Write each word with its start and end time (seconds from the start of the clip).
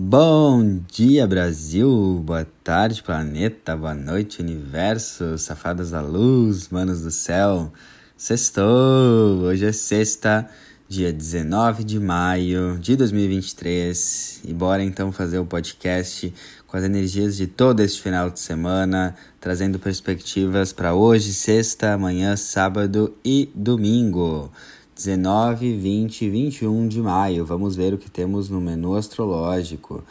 Bom 0.00 0.80
dia, 0.92 1.26
Brasil! 1.26 2.22
Boa 2.24 2.46
tarde, 2.62 3.02
planeta! 3.02 3.76
Boa 3.76 3.94
noite, 3.94 4.40
universo! 4.40 5.36
Safadas 5.36 5.90
da 5.90 6.00
luz, 6.00 6.68
manos 6.68 7.02
do 7.02 7.10
céu! 7.10 7.72
Sextou! 8.16 9.40
Hoje 9.40 9.66
é 9.66 9.72
sexta, 9.72 10.48
dia 10.88 11.12
19 11.12 11.82
de 11.82 11.98
maio 11.98 12.78
de 12.78 12.94
2023 12.94 14.42
e 14.44 14.54
bora 14.54 14.84
então 14.84 15.10
fazer 15.10 15.40
o 15.40 15.44
podcast 15.44 16.32
com 16.68 16.76
as 16.76 16.84
energias 16.84 17.36
de 17.36 17.48
todo 17.48 17.80
este 17.80 18.00
final 18.00 18.30
de 18.30 18.38
semana, 18.38 19.16
trazendo 19.40 19.80
perspectivas 19.80 20.72
para 20.72 20.94
hoje, 20.94 21.34
sexta, 21.34 21.94
amanhã, 21.94 22.36
sábado 22.36 23.16
e 23.24 23.50
domingo. 23.52 24.52
19, 24.98 25.76
20 25.76 26.22
e 26.22 26.28
21 26.28 26.88
de 26.88 27.00
maio. 27.00 27.46
Vamos 27.46 27.76
ver 27.76 27.94
o 27.94 27.98
que 27.98 28.10
temos 28.10 28.50
no 28.50 28.60
menu 28.60 28.96
astrológico. 28.96 30.02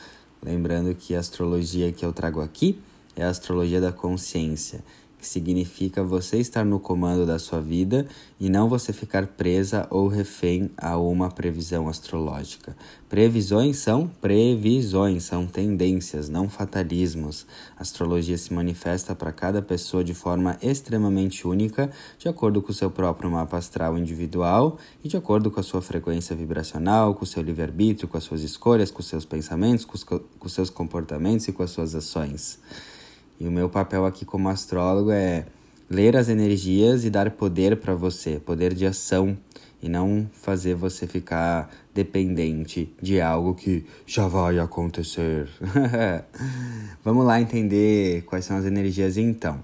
Lembrando 0.41 0.95
que 0.95 1.13
a 1.13 1.19
astrologia 1.19 1.91
que 1.91 2.05
eu 2.05 2.13
trago 2.13 2.39
aqui 2.39 2.79
é 3.13 3.25
a 3.25 3.29
astrologia 3.29 3.81
da 3.81 3.91
consciência 3.91 4.81
que 5.17 5.27
significa 5.27 6.03
você 6.03 6.37
estar 6.37 6.63
no 6.63 6.79
comando 6.79 7.25
da 7.25 7.39
sua 7.39 7.59
vida 7.59 8.07
e 8.39 8.49
não 8.49 8.69
você 8.69 8.93
ficar 8.93 9.25
presa 9.25 9.87
ou 9.89 10.07
refém 10.07 10.69
a 10.77 10.97
uma 10.97 11.29
previsão 11.29 11.87
astrológica. 11.87 12.75
Previsões 13.09 13.77
são 13.77 14.07
previsões, 14.21 15.23
são 15.23 15.47
tendências, 15.47 16.29
não 16.29 16.47
fatalismos. 16.47 17.47
A 17.75 17.81
astrologia 17.81 18.37
se 18.37 18.53
manifesta 18.53 19.15
para 19.15 19.31
cada 19.31 19.61
pessoa 19.61 20.03
de 20.03 20.13
forma 20.13 20.57
extremamente 20.61 21.47
única, 21.47 21.89
de 22.19 22.27
acordo 22.27 22.61
com 22.61 22.71
o 22.71 22.75
seu 22.75 22.91
próprio 22.91 23.31
mapa 23.31 23.57
astral 23.57 23.97
individual 23.97 24.77
e 25.03 25.07
de 25.07 25.17
acordo 25.17 25.49
com 25.49 25.59
a 25.59 25.63
sua 25.63 25.81
frequência 25.81 26.35
vibracional, 26.35 27.15
com 27.15 27.23
o 27.23 27.27
seu 27.27 27.41
livre-arbítrio, 27.41 28.07
com 28.07 28.17
as 28.17 28.23
suas 28.23 28.43
escolhas, 28.43 28.91
com 28.91 28.99
os 28.99 29.07
seus 29.07 29.25
pensamentos, 29.25 29.83
com 29.83 29.95
os, 29.95 30.03
com 30.03 30.49
seus 30.49 30.69
comportamentos 30.69 31.47
e 31.47 31.51
com 31.51 31.63
as 31.63 31.71
suas 31.71 31.95
ações. 31.95 32.59
E 33.39 33.47
o 33.47 33.51
meu 33.51 33.69
papel 33.69 34.05
aqui 34.05 34.25
como 34.25 34.49
astrólogo 34.49 35.11
é 35.11 35.45
ler 35.89 36.17
as 36.17 36.29
energias 36.29 37.05
e 37.05 37.09
dar 37.09 37.31
poder 37.31 37.77
para 37.77 37.93
você, 37.93 38.39
poder 38.39 38.73
de 38.73 38.85
ação 38.85 39.37
e 39.81 39.87
não 39.87 40.27
fazer 40.33 40.75
você 40.75 41.05
ficar 41.05 41.69
dependente 41.93 42.91
de 43.01 43.21
algo 43.21 43.53
que 43.53 43.85
já 44.05 44.27
vai 44.27 44.57
acontecer. 44.59 45.47
Vamos 47.03 47.25
lá 47.25 47.39
entender 47.39 48.23
quais 48.23 48.45
são 48.45 48.57
as 48.57 48.65
energias 48.65 49.17
então. 49.17 49.63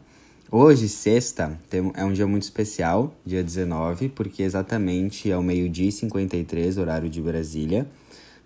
Hoje, 0.52 0.88
sexta, 0.88 1.59
é 1.95 2.05
um 2.05 2.14
dia 2.14 2.28
muito 2.28 2.44
especial, 2.44 3.16
dia 3.26 3.44
19, 3.44 4.09
porque 4.09 4.44
exatamente 4.44 5.31
ao 5.31 5.42
meio-dia 5.42 5.89
e 5.89 5.92
53, 5.92 6.78
horário 6.78 7.09
de 7.09 7.20
Brasília, 7.20 7.88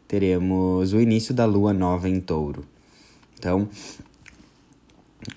teremos 0.07 0.93
o 0.93 1.01
início 1.01 1.33
da 1.33 1.43
lua 1.43 1.73
nova 1.73 2.07
em 2.07 2.21
touro. 2.21 2.63
Então, 3.37 3.67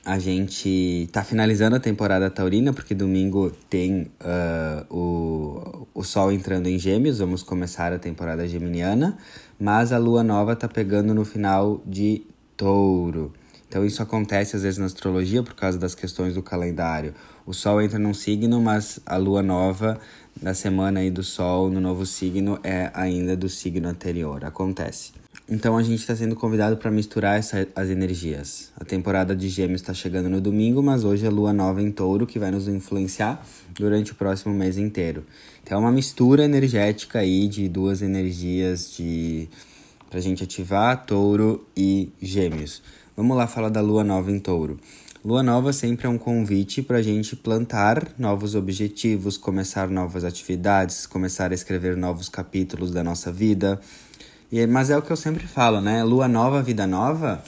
a 0.05 0.19
gente 0.19 1.09
tá 1.13 1.23
finalizando 1.23 1.77
a 1.77 1.81
temporada 1.81 2.31
taurina, 2.31 2.73
porque 2.73 2.95
domingo 2.95 3.51
tem 3.69 4.11
uh, 4.21 4.95
o, 4.95 5.87
o 5.95 6.03
Sol 6.03 6.33
entrando 6.33 6.69
em 6.69 6.79
Gêmeos, 6.79 7.19
vamos 7.19 7.43
começar 7.43 7.93
a 7.93 7.99
temporada 7.99 8.47
geminiana, 8.47 9.19
mas 9.59 9.93
a 9.93 9.99
Lua 9.99 10.23
nova 10.23 10.57
tá 10.57 10.69
pegando 10.69 11.15
no 11.15 11.25
final 11.25 11.83
de 11.87 12.23
Touro. 12.57 13.33
Então 13.69 13.85
isso 13.85 14.03
acontece 14.03 14.57
às 14.57 14.63
vezes 14.63 14.79
na 14.79 14.87
astrologia 14.87 15.43
por 15.43 15.55
causa 15.55 15.79
das 15.79 15.95
questões 15.95 16.35
do 16.35 16.43
calendário. 16.43 17.15
O 17.47 17.53
Sol 17.53 17.81
entra 17.81 17.99
num 17.99 18.15
signo, 18.15 18.61
mas 18.61 19.01
a 19.07 19.17
Lua 19.17 19.43
nova 19.43 20.01
da 20.41 20.55
semana 20.55 21.01
aí 21.01 21.11
do 21.11 21.23
Sol 21.23 21.71
no 21.71 21.81
novo 21.81 22.05
signo 22.05 22.59
é 22.65 22.91
ainda 22.95 23.37
do 23.37 23.49
signo 23.49 23.89
anterior. 23.89 24.45
Acontece. 24.45 25.20
Então 25.53 25.77
a 25.77 25.83
gente 25.83 25.99
está 25.99 26.15
sendo 26.15 26.37
convidado 26.37 26.77
para 26.77 26.93
misturar 26.93 27.37
essa, 27.37 27.67
as 27.75 27.89
energias. 27.89 28.71
A 28.79 28.85
temporada 28.85 29.35
de 29.35 29.49
Gêmeos 29.49 29.81
está 29.81 29.93
chegando 29.93 30.29
no 30.29 30.41
domingo, 30.41 30.81
mas 30.81 31.03
hoje 31.03 31.27
é 31.27 31.29
lua 31.29 31.53
nova 31.53 31.83
em 31.83 31.91
touro 31.91 32.25
que 32.25 32.39
vai 32.39 32.53
nos 32.53 32.69
influenciar 32.69 33.45
durante 33.75 34.13
o 34.13 34.15
próximo 34.15 34.55
mês 34.55 34.79
inteiro. 34.79 35.27
Então 35.61 35.79
é 35.79 35.81
uma 35.81 35.91
mistura 35.91 36.45
energética 36.45 37.19
aí 37.19 37.49
de 37.49 37.69
duas 37.69 38.01
energias 38.01 38.93
de 38.97 39.49
a 40.13 40.21
gente 40.21 40.45
ativar 40.45 41.05
touro 41.05 41.67
e 41.77 42.13
gêmeos. 42.23 42.81
Vamos 43.17 43.37
lá 43.37 43.49
falar 43.49 43.71
da 43.71 43.81
lua 43.81 44.05
nova 44.05 44.31
em 44.31 44.39
touro. 44.39 44.79
Lua 45.25 45.43
nova 45.43 45.73
sempre 45.73 46.07
é 46.07 46.09
um 46.09 46.17
convite 46.17 46.81
para 46.81 46.99
a 46.99 47.03
gente 47.03 47.35
plantar 47.35 48.15
novos 48.17 48.55
objetivos, 48.55 49.37
começar 49.37 49.89
novas 49.89 50.25
atividades, 50.25 51.07
começar 51.07 51.51
a 51.51 51.55
escrever 51.55 51.97
novos 51.97 52.29
capítulos 52.29 52.93
da 52.93 53.03
nossa 53.03 53.33
vida 53.33 53.81
e, 54.53 54.67
mas 54.67 54.91
é 54.91 54.97
o 54.97 55.03
que 55.03 55.11
eu 55.11 55.17
sempre 55.17 55.47
falo, 55.47 55.81
né? 55.81 56.03
Lua 56.03 56.27
nova, 56.27 56.63
vida 56.63 56.87
nova. 56.87 57.43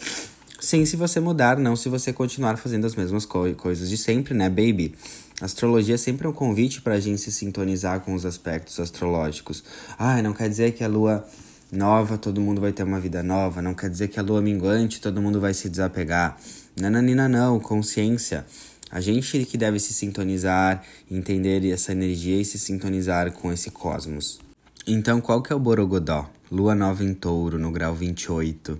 Sim, 0.61 0.87
se 0.87 0.97
você 0.97 1.19
mudar, 1.19 1.59
não 1.59 1.75
se 1.75 1.89
você 1.89 2.13
continuar 2.13 2.57
fazendo 2.57 2.87
as 2.87 2.95
mesmas 2.95 3.27
co 3.27 3.53
coisas 3.55 3.89
de 3.89 3.97
sempre, 3.97 4.33
né, 4.33 4.49
baby? 4.49 4.95
Astrologia 5.41 5.97
é 5.97 5.99
sempre 5.99 6.29
um 6.29 6.33
convite 6.33 6.81
para 6.81 6.95
a 6.95 7.01
gente 7.01 7.21
se 7.21 7.33
sintonizar 7.33 7.99
com 8.01 8.15
os 8.15 8.25
aspectos 8.25 8.79
astrológicos. 8.79 9.65
Ah, 9.99 10.23
não 10.23 10.33
quer 10.33 10.49
dizer 10.49 10.71
que 10.73 10.85
a 10.85 10.89
lua 10.89 11.27
nova 11.73 12.17
todo 12.17 12.41
mundo 12.41 12.61
vai 12.61 12.71
ter 12.71 12.85
uma 12.85 13.01
vida 13.01 13.25
nova, 13.25 13.61
não 13.61 13.75
quer 13.75 13.91
dizer 13.91 14.07
que 14.07 14.21
a 14.21 14.23
lua 14.23 14.41
minguante 14.41 15.01
todo 15.01 15.21
mundo 15.21 15.41
vai 15.41 15.53
se 15.53 15.69
desapegar. 15.69 16.39
Nananina, 16.77 17.29
não, 17.29 17.59
consciência. 17.59 18.47
A 18.89 19.01
gente 19.01 19.45
que 19.45 19.59
deve 19.59 19.81
se 19.81 19.93
sintonizar, 19.93 20.85
entender 21.11 21.69
essa 21.73 21.91
energia 21.91 22.41
e 22.41 22.45
se 22.45 22.59
sintonizar 22.59 23.33
com 23.33 23.53
esse 23.53 23.73
cosmos. 23.73 24.52
Então, 24.87 25.21
qual 25.21 25.41
que 25.41 25.53
é 25.53 25.57
o 25.57 25.61
Borogodó? 25.61 26.29
Lua 26.51 26.75
nova 26.75 27.05
em 27.05 27.15
touro, 27.15 27.57
no 27.57 27.71
grau 27.71 27.95
28. 27.95 28.77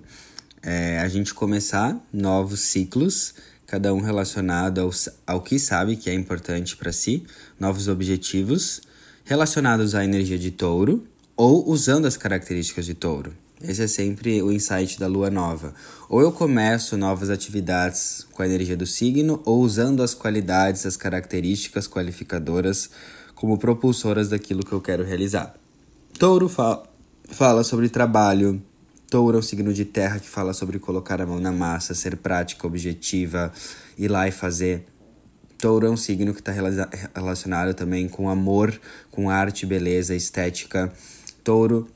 É, 0.61 0.99
a 0.99 1.07
gente 1.07 1.33
começar 1.33 1.97
novos 2.11 2.59
ciclos, 2.59 3.33
cada 3.65 3.93
um 3.93 4.01
relacionado 4.01 4.81
ao, 4.81 4.89
ao 5.25 5.41
que 5.41 5.57
sabe 5.57 5.95
que 5.95 6.09
é 6.09 6.13
importante 6.13 6.75
para 6.75 6.91
si, 6.91 7.23
novos 7.57 7.87
objetivos 7.87 8.81
relacionados 9.23 9.95
à 9.95 10.03
energia 10.03 10.37
de 10.37 10.51
touro 10.51 11.07
ou 11.37 11.69
usando 11.69 12.05
as 12.05 12.17
características 12.17 12.85
de 12.85 12.93
touro. 12.93 13.33
Esse 13.61 13.83
é 13.83 13.87
sempre 13.87 14.41
o 14.41 14.51
insight 14.51 14.99
da 14.99 15.07
lua 15.07 15.29
nova. 15.29 15.73
Ou 16.09 16.19
eu 16.19 16.33
começo 16.33 16.97
novas 16.97 17.29
atividades 17.29 18.27
com 18.33 18.43
a 18.43 18.45
energia 18.45 18.75
do 18.75 18.85
signo, 18.85 19.41
ou 19.45 19.61
usando 19.61 20.03
as 20.03 20.13
qualidades, 20.13 20.85
as 20.85 20.97
características 20.97 21.87
qualificadoras 21.87 22.89
como 23.33 23.57
propulsoras 23.57 24.27
daquilo 24.27 24.65
que 24.65 24.73
eu 24.73 24.81
quero 24.81 25.05
realizar. 25.05 25.62
Touro 26.17 26.47
fala 26.47 26.83
fala 27.29 27.63
sobre 27.63 27.89
trabalho. 27.89 28.61
Touro 29.09 29.37
é 29.37 29.39
um 29.39 29.43
signo 29.43 29.73
de 29.73 29.85
terra 29.85 30.19
que 30.19 30.27
fala 30.27 30.53
sobre 30.53 30.79
colocar 30.79 31.21
a 31.21 31.25
mão 31.25 31.39
na 31.39 31.51
massa, 31.51 31.93
ser 31.93 32.17
prática, 32.17 32.67
objetiva, 32.67 33.51
ir 33.97 34.07
lá 34.07 34.27
e 34.27 34.31
fazer. 34.31 34.85
Touro 35.57 35.87
é 35.87 35.89
um 35.89 35.97
signo 35.97 36.33
que 36.33 36.41
está 36.41 36.51
relacionado 37.13 37.73
também 37.73 38.07
com 38.07 38.29
amor, 38.29 38.79
com 39.09 39.29
arte, 39.29 39.65
beleza, 39.65 40.15
estética. 40.15 40.91
Touro 41.43 41.87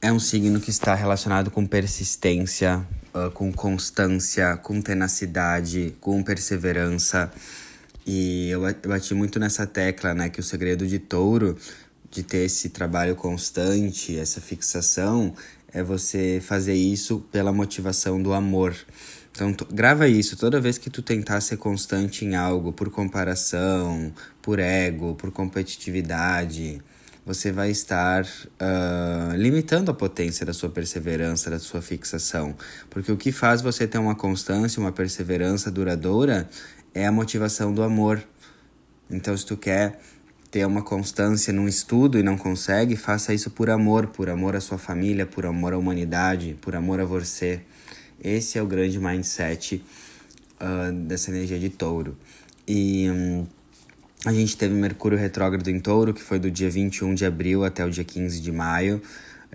é 0.00 0.12
um 0.12 0.20
signo 0.20 0.60
que 0.60 0.70
está 0.70 0.94
relacionado 0.94 1.50
com 1.50 1.66
persistência, 1.66 2.86
uh, 3.14 3.30
com 3.30 3.52
constância, 3.52 4.56
com 4.56 4.80
tenacidade, 4.82 5.96
com 6.00 6.22
perseverança. 6.22 7.30
E 8.06 8.50
eu 8.50 8.60
bati 8.86 9.14
muito 9.14 9.38
nessa 9.38 9.66
tecla, 9.66 10.12
né, 10.12 10.28
que 10.28 10.40
o 10.40 10.42
segredo 10.42 10.86
de 10.86 10.98
Touro 10.98 11.56
de 12.14 12.22
ter 12.22 12.44
esse 12.44 12.68
trabalho 12.68 13.16
constante, 13.16 14.16
essa 14.16 14.40
fixação, 14.40 15.34
é 15.72 15.82
você 15.82 16.40
fazer 16.40 16.74
isso 16.74 17.18
pela 17.32 17.52
motivação 17.52 18.22
do 18.22 18.32
amor. 18.32 18.76
Então, 19.32 19.52
grava 19.72 20.06
isso. 20.06 20.36
Toda 20.36 20.60
vez 20.60 20.78
que 20.78 20.88
tu 20.88 21.02
tentar 21.02 21.40
ser 21.40 21.56
constante 21.56 22.24
em 22.24 22.36
algo 22.36 22.72
por 22.72 22.88
comparação, 22.88 24.12
por 24.40 24.60
ego, 24.60 25.16
por 25.16 25.32
competitividade, 25.32 26.80
você 27.26 27.50
vai 27.50 27.70
estar 27.70 28.24
uh, 28.24 29.34
limitando 29.36 29.90
a 29.90 29.94
potência 29.94 30.46
da 30.46 30.52
sua 30.52 30.70
perseverança, 30.70 31.50
da 31.50 31.58
sua 31.58 31.82
fixação. 31.82 32.54
Porque 32.88 33.10
o 33.10 33.16
que 33.16 33.32
faz 33.32 33.60
você 33.60 33.88
ter 33.88 33.98
uma 33.98 34.14
constância, 34.14 34.78
uma 34.80 34.92
perseverança 34.92 35.68
duradoura 35.68 36.48
é 36.94 37.04
a 37.04 37.10
motivação 37.10 37.74
do 37.74 37.82
amor. 37.82 38.22
Então, 39.10 39.36
se 39.36 39.44
tu 39.44 39.56
quer 39.56 39.98
ter 40.54 40.64
uma 40.64 40.82
constância 40.82 41.52
num 41.52 41.66
estudo 41.66 42.16
e 42.16 42.22
não 42.22 42.38
consegue, 42.38 42.94
faça 42.94 43.34
isso 43.34 43.50
por 43.50 43.68
amor, 43.68 44.06
por 44.06 44.30
amor 44.30 44.54
à 44.54 44.60
sua 44.60 44.78
família, 44.78 45.26
por 45.26 45.44
amor 45.44 45.72
à 45.72 45.76
humanidade, 45.76 46.56
por 46.60 46.76
amor 46.76 47.00
a 47.00 47.04
você. 47.04 47.60
Esse 48.22 48.56
é 48.56 48.62
o 48.62 48.66
grande 48.66 49.00
mindset 49.00 49.84
uh, 50.60 50.92
dessa 50.92 51.32
energia 51.32 51.58
de 51.58 51.70
touro. 51.70 52.16
E 52.68 53.10
um, 53.10 53.44
a 54.24 54.32
gente 54.32 54.56
teve 54.56 54.74
Mercúrio 54.74 55.18
retrógrado 55.18 55.66
em 55.66 55.80
touro, 55.80 56.14
que 56.14 56.22
foi 56.22 56.38
do 56.38 56.48
dia 56.48 56.70
21 56.70 57.14
de 57.16 57.26
abril 57.26 57.64
até 57.64 57.84
o 57.84 57.90
dia 57.90 58.04
15 58.04 58.40
de 58.40 58.52
maio. 58.52 59.02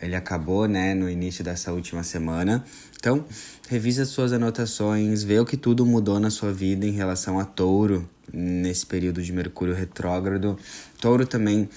Ele 0.02 0.18
acabou 0.18 0.68
né, 0.68 0.94
no 0.94 1.10
início 1.10 1.46
dessa 1.46 1.72
última 1.72 2.04
semana. 2.04 2.66
Então, 2.98 3.24
revise 3.70 4.02
as 4.02 4.08
suas 4.08 4.34
anotações, 4.34 5.22
vê 5.22 5.40
o 5.40 5.46
que 5.46 5.56
tudo 5.56 5.86
mudou 5.86 6.20
na 6.20 6.32
sua 6.32 6.52
vida 6.52 6.88
em 6.88 6.92
relação 6.92 7.40
a 7.40 7.46
touro 7.46 8.10
nesse 8.34 8.84
período 8.84 9.22
de 9.22 9.32
Mercúrio 9.32 9.76
retrógrado. 9.76 10.58
Touro 11.00 11.24
também 11.28 11.70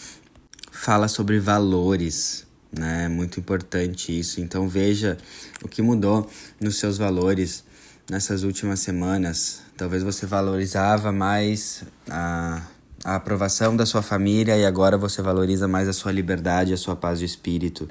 fala 0.70 1.06
sobre 1.06 1.38
valores, 1.38 2.46
né? 2.72 3.04
É 3.04 3.08
muito 3.08 3.38
importante 3.38 4.18
isso. 4.18 4.40
Então 4.40 4.66
veja 4.66 5.18
o 5.62 5.68
que 5.68 5.82
mudou 5.82 6.30
nos 6.58 6.78
seus 6.78 6.96
valores 6.96 7.62
nessas 8.10 8.42
últimas 8.42 8.80
semanas. 8.80 9.60
Talvez 9.76 10.02
você 10.02 10.24
valorizava 10.24 11.12
mais 11.12 11.84
a, 12.08 12.62
a 13.04 13.16
aprovação 13.16 13.76
da 13.76 13.84
sua 13.84 14.00
família 14.00 14.56
e 14.56 14.64
agora 14.64 14.96
você 14.96 15.20
valoriza 15.20 15.68
mais 15.68 15.86
a 15.88 15.92
sua 15.92 16.10
liberdade, 16.10 16.72
a 16.72 16.78
sua 16.78 16.96
paz 16.96 17.18
de 17.18 17.26
espírito. 17.26 17.86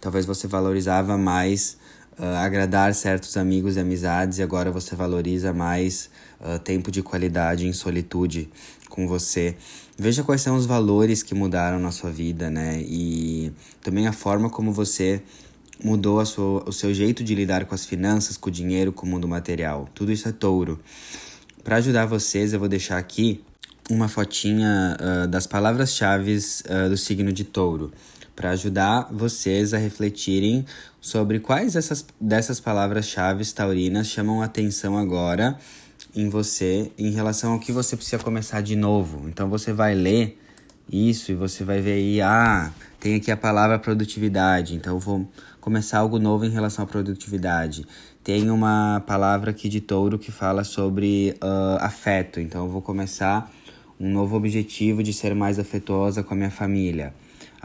Talvez 0.00 0.24
você 0.24 0.46
valorizava 0.48 1.18
mais 1.18 1.83
uh, 2.18 2.24
agradar 2.36 2.94
certos 2.94 3.36
amigos 3.36 3.76
e 3.76 3.80
amizades 3.80 4.38
e 4.38 4.42
agora 4.42 4.70
você 4.70 4.94
valoriza 4.94 5.52
mais 5.52 6.10
uh, 6.40 6.58
tempo 6.58 6.90
de 6.90 7.02
qualidade 7.02 7.66
em 7.66 7.72
solitude 7.72 8.48
com 8.88 9.06
você. 9.06 9.56
Veja 9.98 10.22
quais 10.22 10.40
são 10.40 10.56
os 10.56 10.66
valores 10.66 11.22
que 11.22 11.34
mudaram 11.34 11.78
na 11.78 11.90
sua 11.90 12.10
vida, 12.10 12.50
né? 12.50 12.82
E 12.82 13.52
também 13.82 14.06
a 14.06 14.12
forma 14.12 14.50
como 14.50 14.72
você 14.72 15.22
mudou 15.82 16.24
sua, 16.24 16.68
o 16.68 16.72
seu 16.72 16.92
jeito 16.94 17.22
de 17.22 17.34
lidar 17.34 17.64
com 17.64 17.74
as 17.74 17.84
finanças, 17.84 18.36
com 18.36 18.48
o 18.48 18.52
dinheiro, 18.52 18.92
com 18.92 19.06
o 19.06 19.08
mundo 19.08 19.28
material. 19.28 19.88
Tudo 19.94 20.12
isso 20.12 20.28
é 20.28 20.32
touro. 20.32 20.80
Para 21.62 21.76
ajudar 21.76 22.06
vocês, 22.06 22.52
eu 22.52 22.58
vou 22.58 22.68
deixar 22.68 22.98
aqui 22.98 23.42
uma 23.90 24.08
fotinha 24.08 24.96
uh, 24.98 25.28
das 25.28 25.46
palavras-chave 25.46 26.36
uh, 26.36 26.88
do 26.88 26.96
signo 26.96 27.32
de 27.32 27.44
touro 27.44 27.92
para 28.34 28.50
ajudar 28.50 29.08
vocês 29.12 29.72
a 29.72 29.78
refletirem 29.78 30.64
sobre 31.04 31.38
quais 31.38 31.76
essas, 31.76 32.02
dessas 32.18 32.58
palavras-chave 32.58 33.44
taurinas 33.52 34.06
chamam 34.06 34.40
atenção 34.40 34.96
agora 34.96 35.58
em 36.16 36.30
você 36.30 36.90
em 36.96 37.10
relação 37.10 37.52
ao 37.52 37.60
que 37.60 37.72
você 37.72 37.94
precisa 37.94 38.22
começar 38.22 38.62
de 38.62 38.74
novo. 38.74 39.28
Então 39.28 39.50
você 39.50 39.70
vai 39.70 39.94
ler 39.94 40.40
isso 40.90 41.30
e 41.30 41.34
você 41.34 41.62
vai 41.62 41.82
ver 41.82 41.92
aí, 41.92 42.22
ah, 42.22 42.72
tem 42.98 43.16
aqui 43.16 43.30
a 43.30 43.36
palavra 43.36 43.78
produtividade, 43.78 44.74
então 44.74 44.94
eu 44.94 44.98
vou 44.98 45.28
começar 45.60 45.98
algo 45.98 46.18
novo 46.18 46.46
em 46.46 46.50
relação 46.50 46.86
à 46.86 46.88
produtividade. 46.88 47.86
Tem 48.22 48.50
uma 48.50 49.02
palavra 49.06 49.50
aqui 49.50 49.68
de 49.68 49.82
touro 49.82 50.18
que 50.18 50.32
fala 50.32 50.64
sobre 50.64 51.36
uh, 51.42 51.84
afeto, 51.84 52.40
então 52.40 52.64
eu 52.64 52.70
vou 52.70 52.80
começar 52.80 53.52
um 54.00 54.10
novo 54.10 54.36
objetivo 54.36 55.02
de 55.02 55.12
ser 55.12 55.34
mais 55.34 55.58
afetuosa 55.58 56.22
com 56.22 56.32
a 56.32 56.36
minha 56.36 56.50
família. 56.50 57.12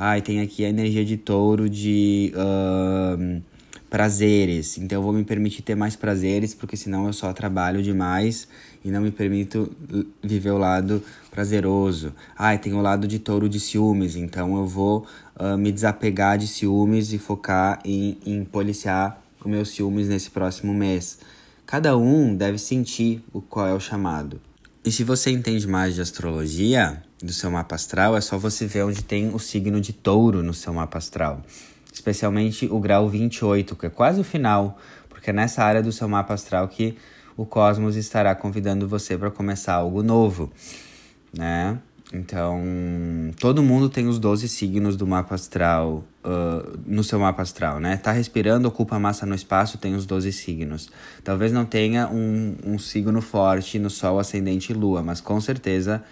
Ah, 0.02 0.18
e 0.18 0.22
tem 0.22 0.40
aqui 0.40 0.64
a 0.64 0.70
energia 0.70 1.04
de 1.04 1.18
touro 1.18 1.70
de 1.70 2.32
uh, 2.34 3.42
prazeres. 3.90 4.78
Então 4.78 5.00
eu 5.00 5.04
vou 5.04 5.12
me 5.12 5.26
permitir 5.26 5.62
ter 5.62 5.76
mais 5.76 5.98
prazeres, 5.98 6.54
porque 6.54 6.78
senão 6.78 7.06
eu 7.06 7.12
só 7.12 7.34
trabalho 7.34 7.84
demais 7.84 8.48
e 8.82 8.90
não 8.90 9.02
me 9.02 9.12
permito 9.12 9.70
viver 10.24 10.52
o 10.52 10.58
lado 10.58 11.04
prazeroso. 11.30 12.14
Ah, 12.38 12.56
e 12.56 12.58
tem 12.58 12.74
o 12.74 12.82
lado 12.82 13.10
de 13.10 13.20
touro 13.20 13.50
de 13.50 13.60
ciúmes. 13.60 14.16
Então 14.16 14.56
eu 14.56 14.66
vou 14.66 15.06
uh, 15.38 15.58
me 15.58 15.70
desapegar 15.70 16.38
de 16.38 16.48
ciúmes 16.48 17.12
e 17.12 17.18
focar 17.18 17.82
em, 17.84 18.18
em 18.26 18.46
policiar 18.46 19.22
os 19.38 19.52
meus 19.52 19.68
ciúmes 19.72 20.08
nesse 20.08 20.30
próximo 20.30 20.74
mês. 20.74 21.20
Cada 21.66 21.98
um 21.98 22.34
deve 22.34 22.58
sentir 22.58 23.22
o 23.34 23.42
qual 23.42 23.68
é 23.68 23.74
o 23.74 23.82
chamado. 23.82 24.40
E 24.86 24.94
se 24.94 25.04
você 25.04 25.30
entende 25.30 25.68
mais 25.68 25.94
de 25.94 26.00
astrologia 26.00 27.04
do 27.22 27.34
seu 27.34 27.52
mapa 27.52 27.76
astral, 27.76 28.16
é 28.16 28.22
só 28.22 28.38
você 28.38 28.66
ver 28.66 28.84
onde 28.84 29.04
tem 29.04 29.34
o 29.34 29.40
signo 29.40 29.82
de 29.82 29.94
touro 29.94 30.42
no 30.42 30.54
seu 30.54 30.74
mapa 30.74 30.98
astral. 30.98 31.42
Especialmente 31.92 32.68
o 32.72 32.80
grau 32.80 33.10
28, 33.10 33.76
que 33.76 33.86
é 33.86 33.90
quase 33.90 34.22
o 34.22 34.24
final, 34.24 34.78
porque 35.10 35.30
é 35.32 35.34
nessa 35.34 35.64
área 35.64 35.84
do 35.84 35.92
seu 35.92 36.08
mapa 36.08 36.34
astral 36.34 36.68
que 36.68 36.98
o 37.36 37.46
cosmos 37.46 37.96
estará 37.96 38.34
convidando 38.36 38.88
você 38.88 39.18
para 39.18 39.32
começar 39.32 39.74
algo 39.74 40.04
novo, 40.04 40.52
né? 41.34 41.78
Então, 42.12 42.60
todo 43.40 43.62
mundo 43.62 43.88
tem 43.88 44.08
os 44.08 44.18
12 44.18 44.50
signos 44.50 44.96
do 44.96 45.06
mapa 45.06 45.36
astral 45.36 46.04
uh, 46.26 46.80
no 46.86 47.04
seu 47.04 47.20
mapa 47.20 47.44
astral, 47.44 47.80
né? 47.80 47.98
Tá 47.98 48.12
respirando, 48.12 48.68
ocupa 48.68 48.98
massa 48.98 49.28
no 49.28 49.36
espaço, 49.36 49.78
tem 49.78 49.94
os 49.94 50.08
12 50.08 50.32
signos. 50.32 50.90
Talvez 51.24 51.52
não 51.52 51.66
tenha 51.66 52.08
um, 52.08 52.56
um 52.66 52.80
signo 52.80 53.22
forte 53.22 53.78
no 53.78 53.92
Sol, 53.92 54.18
Ascendente 54.18 54.72
e 54.72 54.76
Lua, 54.76 55.04
mas 55.04 55.22
com 55.22 55.40
certeza 55.40 56.04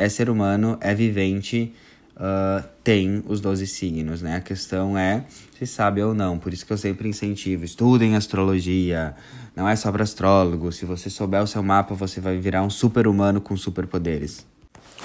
é 0.00 0.08
ser 0.08 0.30
humano, 0.30 0.78
é 0.80 0.94
vivente, 0.94 1.74
uh, 2.16 2.66
tem 2.82 3.22
os 3.28 3.38
12 3.38 3.66
signos, 3.66 4.22
né? 4.22 4.36
A 4.36 4.40
questão 4.40 4.96
é 4.96 5.26
se 5.58 5.66
sabe 5.66 6.02
ou 6.02 6.14
não. 6.14 6.38
Por 6.38 6.54
isso 6.54 6.64
que 6.64 6.72
eu 6.72 6.78
sempre 6.78 7.06
incentivo: 7.06 7.66
estudem 7.66 8.16
astrologia. 8.16 9.14
Não 9.54 9.68
é 9.68 9.76
só 9.76 9.92
para 9.92 10.02
astrólogos. 10.02 10.76
Se 10.76 10.86
você 10.86 11.10
souber 11.10 11.42
o 11.42 11.46
seu 11.46 11.62
mapa, 11.62 11.94
você 11.94 12.18
vai 12.18 12.38
virar 12.38 12.62
um 12.62 12.70
super 12.70 13.06
humano 13.06 13.42
com 13.42 13.54
superpoderes. 13.58 14.46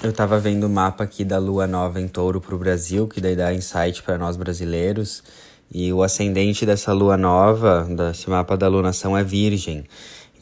Eu 0.01 0.13
tava 0.13 0.39
vendo 0.39 0.65
o 0.65 0.69
mapa 0.69 1.03
aqui 1.03 1.25
da 1.25 1.38
lua 1.38 1.68
nova 1.68 2.00
em 2.00 2.07
touro 2.07 2.39
pro 2.39 2.57
Brasil, 2.57 3.06
que 3.06 3.19
daí 3.19 3.36
dá 3.36 3.53
insight 3.53 4.01
para 4.01 4.18
nós 4.18 4.38
brasileiros. 4.38 5.24
E 5.69 5.91
o 5.91 6.03
ascendente 6.03 6.65
dessa 6.65 6.94
lua 6.94 7.18
nova, 7.18 7.86
desse 7.89 8.30
mapa 8.30 8.56
da 8.56 8.69
lunação, 8.69 9.18
é 9.18 9.25
Virgem. 9.25 9.83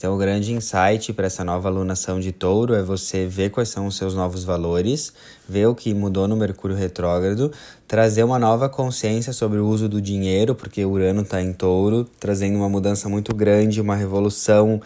Então, 0.03 0.15
o 0.15 0.17
grande 0.17 0.51
insight 0.51 1.13
para 1.13 1.27
essa 1.27 1.45
nova 1.45 1.69
alunação 1.69 2.19
de 2.19 2.33
touro 2.33 2.73
é 2.73 2.83
você 2.83 3.25
ver 3.25 3.51
quais 3.51 3.69
são 3.69 3.87
os 3.87 3.95
seus 3.95 4.13
novos 4.13 4.43
valores, 4.43 5.13
ver 5.47 5.67
o 5.67 5.73
que 5.73 5.93
mudou 5.93 6.27
no 6.27 6.35
Mercúrio 6.35 6.75
retrógrado, 6.75 7.53
trazer 7.87 8.21
uma 8.21 8.37
nova 8.37 8.67
consciência 8.67 9.31
sobre 9.31 9.59
o 9.59 9.65
uso 9.65 9.87
do 9.87 10.01
dinheiro, 10.01 10.55
porque 10.55 10.83
Urano 10.83 11.21
está 11.21 11.41
em 11.41 11.53
touro, 11.53 12.03
trazendo 12.19 12.57
uma 12.57 12.67
mudança 12.67 13.07
muito 13.07 13.33
grande, 13.33 13.79
uma 13.79 13.95
revolução 13.95 14.81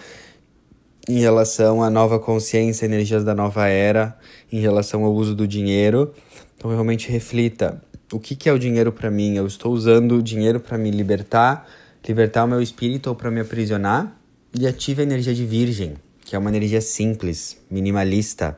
em 1.10 1.18
relação 1.18 1.82
à 1.82 1.90
nova 1.90 2.20
consciência, 2.20 2.86
energias 2.86 3.24
da 3.24 3.34
nova 3.34 3.68
era, 3.68 4.16
em 4.52 4.60
relação 4.60 5.04
ao 5.04 5.12
uso 5.12 5.34
do 5.34 5.48
dinheiro. 5.48 6.14
Então, 6.56 6.70
realmente 6.70 7.10
reflita: 7.12 7.82
o 8.14 8.20
que, 8.20 8.36
que 8.36 8.48
é 8.48 8.54
o 8.54 8.60
dinheiro 8.60 8.92
para 8.92 9.10
mim? 9.10 9.36
Eu 9.36 9.48
estou 9.48 9.74
usando 9.74 10.18
o 10.18 10.22
dinheiro 10.22 10.60
para 10.60 10.78
me 10.78 10.92
libertar, 10.92 11.68
libertar 12.08 12.44
o 12.44 12.48
meu 12.48 12.62
espírito 12.62 13.08
ou 13.08 13.16
para 13.16 13.32
me 13.32 13.40
aprisionar? 13.40 14.17
E 14.54 14.66
ative 14.66 15.02
a 15.02 15.04
energia 15.04 15.34
de 15.34 15.46
Virgem, 15.46 15.96
que 16.22 16.36
é 16.36 16.40
uma 16.40 16.50
energia 16.50 16.82
simples, 16.82 17.58
minimalista, 17.70 18.58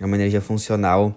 é 0.00 0.06
uma 0.06 0.16
energia 0.16 0.40
funcional. 0.40 1.14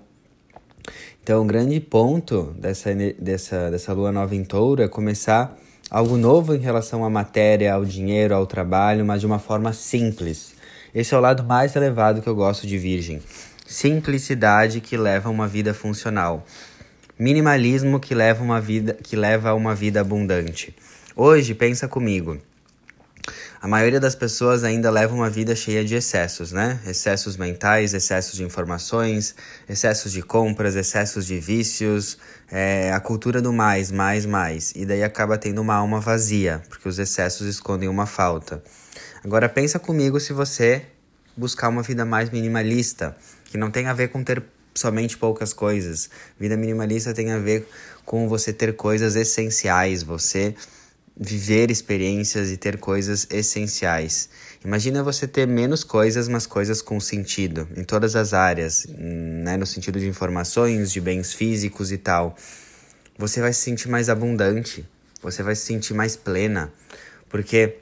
Então, 1.21 1.43
o 1.43 1.45
grande 1.45 1.79
ponto 1.79 2.55
dessa, 2.57 2.89
dessa, 3.19 3.69
dessa 3.69 3.93
lua 3.93 4.11
nova 4.11 4.35
em 4.35 4.43
touro 4.43 4.81
é 4.81 4.87
começar 4.87 5.57
algo 5.89 6.17
novo 6.17 6.55
em 6.55 6.59
relação 6.59 7.05
à 7.05 7.09
matéria, 7.09 7.73
ao 7.73 7.85
dinheiro, 7.85 8.35
ao 8.35 8.45
trabalho, 8.45 9.05
mas 9.05 9.21
de 9.21 9.27
uma 9.27 9.39
forma 9.39 9.73
simples. 9.73 10.53
Esse 10.93 11.13
é 11.13 11.17
o 11.17 11.21
lado 11.21 11.43
mais 11.43 11.75
elevado 11.75 12.21
que 12.21 12.27
eu 12.27 12.35
gosto 12.35 12.65
de 12.65 12.77
Virgem. 12.77 13.21
Simplicidade 13.65 14.81
que 14.81 14.97
leva 14.97 15.29
a 15.29 15.31
uma 15.31 15.47
vida 15.47 15.73
funcional. 15.73 16.45
Minimalismo 17.17 17.99
que 17.99 18.15
leva, 18.15 18.43
uma 18.43 18.59
vida, 18.59 18.93
que 18.93 19.15
leva 19.15 19.49
a 19.49 19.53
uma 19.53 19.75
vida 19.75 20.01
abundante. 20.01 20.75
Hoje, 21.15 21.53
pensa 21.53 21.87
comigo. 21.87 22.39
A 23.61 23.67
maioria 23.67 23.99
das 23.99 24.15
pessoas 24.15 24.63
ainda 24.63 24.89
leva 24.89 25.13
uma 25.13 25.29
vida 25.29 25.53
cheia 25.53 25.83
de 25.83 25.93
excessos, 25.93 26.53
né? 26.53 26.79
Excessos 26.87 27.35
mentais, 27.35 27.93
excessos 27.93 28.35
de 28.35 28.43
informações, 28.45 29.35
excessos 29.67 30.13
de 30.13 30.21
compras, 30.21 30.77
excessos 30.77 31.25
de 31.25 31.41
vícios, 31.41 32.17
é, 32.49 32.93
a 32.93 33.01
cultura 33.01 33.41
do 33.41 33.51
mais, 33.51 33.91
mais, 33.91 34.25
mais. 34.25 34.71
E 34.77 34.85
daí 34.85 35.03
acaba 35.03 35.37
tendo 35.37 35.59
uma 35.61 35.75
alma 35.75 35.99
vazia, 35.99 36.61
porque 36.69 36.87
os 36.87 36.99
excessos 36.99 37.47
escondem 37.47 37.89
uma 37.89 38.05
falta. 38.05 38.63
Agora 39.25 39.49
pensa 39.49 39.77
comigo 39.77 40.21
se 40.21 40.31
você 40.31 40.85
buscar 41.35 41.67
uma 41.67 41.81
vida 41.81 42.05
mais 42.05 42.29
minimalista, 42.29 43.13
que 43.43 43.57
não 43.57 43.69
tem 43.69 43.87
a 43.87 43.93
ver 43.93 44.07
com 44.07 44.23
ter 44.23 44.41
somente 44.73 45.17
poucas 45.17 45.51
coisas. 45.51 46.09
Vida 46.39 46.55
minimalista 46.55 47.13
tem 47.13 47.33
a 47.33 47.37
ver 47.37 47.67
com 48.05 48.29
você 48.29 48.53
ter 48.53 48.73
coisas 48.77 49.17
essenciais, 49.17 50.01
você 50.01 50.55
viver 51.19 51.69
experiências 51.69 52.49
e 52.49 52.55
ter 52.55 52.77
coisas 52.77 53.27
essenciais. 53.29 54.29
Imagina 54.63 55.03
você 55.03 55.27
ter 55.27 55.45
menos 55.45 55.83
coisas, 55.83 56.29
mas 56.29 56.45
coisas 56.45 56.81
com 56.81 56.97
sentido 56.97 57.67
em 57.75 57.83
todas 57.83 58.15
as 58.15 58.33
áreas, 58.33 58.87
né? 58.97 59.57
no 59.57 59.65
sentido 59.65 59.99
de 59.99 60.07
informações, 60.07 60.91
de 60.91 61.01
bens 61.01 61.33
físicos 61.33 61.91
e 61.91 61.97
tal. 61.97 62.37
Você 63.17 63.41
vai 63.41 63.51
se 63.51 63.59
sentir 63.59 63.89
mais 63.89 64.07
abundante, 64.07 64.87
você 65.21 65.43
vai 65.43 65.55
se 65.55 65.65
sentir 65.65 65.93
mais 65.93 66.15
plena, 66.15 66.71
porque 67.27 67.79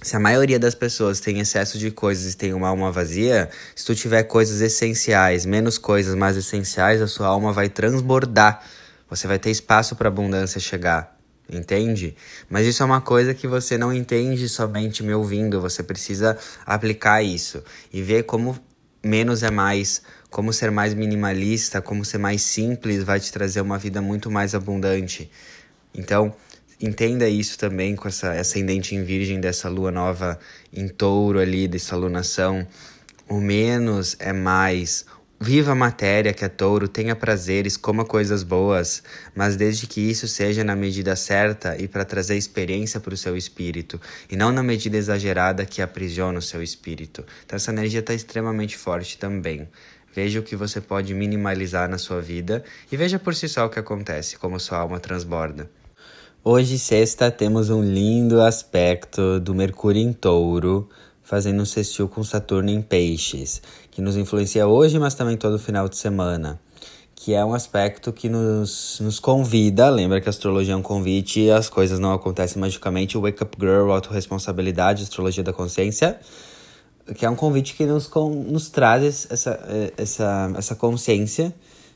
se 0.00 0.16
a 0.16 0.18
maioria 0.18 0.58
das 0.58 0.74
pessoas 0.74 1.20
tem 1.20 1.40
excesso 1.40 1.78
de 1.78 1.90
coisas 1.90 2.32
e 2.32 2.36
tem 2.38 2.54
uma 2.54 2.68
alma 2.68 2.90
vazia, 2.90 3.50
se 3.76 3.84
tu 3.84 3.94
tiver 3.94 4.22
coisas 4.22 4.62
essenciais, 4.62 5.44
menos 5.44 5.76
coisas 5.76 6.14
mais 6.14 6.38
essenciais, 6.38 7.02
a 7.02 7.06
sua 7.06 7.26
alma 7.26 7.52
vai 7.52 7.68
transbordar. 7.68 8.64
Você 9.10 9.26
vai 9.26 9.38
ter 9.38 9.50
espaço 9.50 9.94
para 9.94 10.08
abundância 10.08 10.58
chegar 10.58 11.11
entende? 11.52 12.16
Mas 12.48 12.66
isso 12.66 12.82
é 12.82 12.86
uma 12.86 13.00
coisa 13.00 13.34
que 13.34 13.46
você 13.46 13.76
não 13.76 13.92
entende 13.92 14.48
somente 14.48 15.02
me 15.02 15.14
ouvindo, 15.14 15.60
você 15.60 15.82
precisa 15.82 16.36
aplicar 16.66 17.22
isso 17.22 17.62
e 17.92 18.00
ver 18.00 18.24
como 18.24 18.58
menos 19.04 19.42
é 19.42 19.50
mais, 19.50 20.02
como 20.30 20.52
ser 20.52 20.70
mais 20.70 20.94
minimalista, 20.94 21.82
como 21.82 22.04
ser 22.04 22.18
mais 22.18 22.42
simples 22.42 23.02
vai 23.04 23.20
te 23.20 23.30
trazer 23.30 23.60
uma 23.60 23.78
vida 23.78 24.00
muito 24.00 24.30
mais 24.30 24.54
abundante. 24.54 25.30
Então, 25.94 26.34
entenda 26.80 27.28
isso 27.28 27.58
também 27.58 27.94
com 27.94 28.08
essa 28.08 28.32
ascendente 28.32 28.94
em 28.94 29.04
virgem 29.04 29.40
dessa 29.40 29.68
lua 29.68 29.90
nova 29.90 30.38
em 30.72 30.88
touro 30.88 31.38
ali, 31.38 31.68
dessa 31.68 31.96
lunação. 31.96 32.66
O 33.28 33.40
menos 33.40 34.16
é 34.18 34.32
mais, 34.32 35.04
Viva 35.44 35.72
a 35.72 35.74
matéria 35.74 36.32
que 36.32 36.44
é 36.44 36.48
touro, 36.48 36.86
tenha 36.86 37.16
prazeres, 37.16 37.76
coma 37.76 38.04
coisas 38.04 38.44
boas, 38.44 39.02
mas 39.34 39.56
desde 39.56 39.88
que 39.88 40.00
isso 40.00 40.28
seja 40.28 40.62
na 40.62 40.76
medida 40.76 41.16
certa 41.16 41.76
e 41.76 41.88
para 41.88 42.04
trazer 42.04 42.36
experiência 42.36 43.00
para 43.00 43.12
o 43.12 43.16
seu 43.16 43.36
espírito, 43.36 44.00
e 44.30 44.36
não 44.36 44.52
na 44.52 44.62
medida 44.62 44.96
exagerada 44.96 45.66
que 45.66 45.82
aprisiona 45.82 46.38
o 46.38 46.42
seu 46.42 46.62
espírito. 46.62 47.24
Então 47.44 47.56
essa 47.56 47.72
energia 47.72 47.98
está 47.98 48.14
extremamente 48.14 48.76
forte 48.76 49.18
também. 49.18 49.68
Veja 50.14 50.38
o 50.38 50.44
que 50.44 50.54
você 50.54 50.80
pode 50.80 51.12
minimalizar 51.12 51.88
na 51.88 51.98
sua 51.98 52.20
vida 52.20 52.62
e 52.92 52.96
veja 52.96 53.18
por 53.18 53.34
si 53.34 53.48
só 53.48 53.66
o 53.66 53.68
que 53.68 53.80
acontece, 53.80 54.38
como 54.38 54.60
sua 54.60 54.78
alma 54.78 55.00
transborda. 55.00 55.68
Hoje, 56.44 56.78
sexta, 56.78 57.32
temos 57.32 57.68
um 57.68 57.82
lindo 57.82 58.40
aspecto 58.40 59.40
do 59.40 59.56
Mercúrio 59.56 60.02
em 60.02 60.12
Touro 60.12 60.88
fazendo 61.32 61.62
um 61.62 61.64
sextil 61.64 62.06
com 62.10 62.22
Saturno 62.22 62.68
em 62.68 62.82
Peixes, 62.82 63.62
que 63.90 64.02
nos 64.02 64.18
influencia 64.18 64.66
hoje, 64.66 64.98
mas 64.98 65.14
também 65.14 65.34
todo 65.34 65.58
final 65.58 65.88
de 65.88 65.96
semana. 65.96 66.60
Que 67.14 67.32
é 67.32 67.42
um 67.42 67.54
aspecto 67.54 68.12
que 68.12 68.28
nos, 68.28 68.98
nos 69.00 69.18
convida, 69.18 69.88
lembra 69.88 70.20
que 70.20 70.28
a 70.28 70.30
astrologia 70.30 70.74
é 70.74 70.76
um 70.76 70.82
convite 70.82 71.40
e 71.40 71.50
as 71.50 71.70
coisas 71.70 71.98
não 71.98 72.12
acontecem 72.12 72.60
magicamente. 72.60 73.16
Wake 73.16 73.42
Up 73.42 73.56
Girl, 73.58 73.90
autorresponsabilidade, 73.92 75.04
astrologia 75.04 75.42
da 75.42 75.54
consciência, 75.54 76.20
que 77.16 77.24
é 77.24 77.30
um 77.30 77.36
convite 77.36 77.72
que 77.76 77.86
nos, 77.86 78.10
nos 78.46 78.68
traz 78.68 79.26
essa, 79.30 79.58
essa, 79.96 80.52
essa 80.54 80.74
consciência 80.74 81.54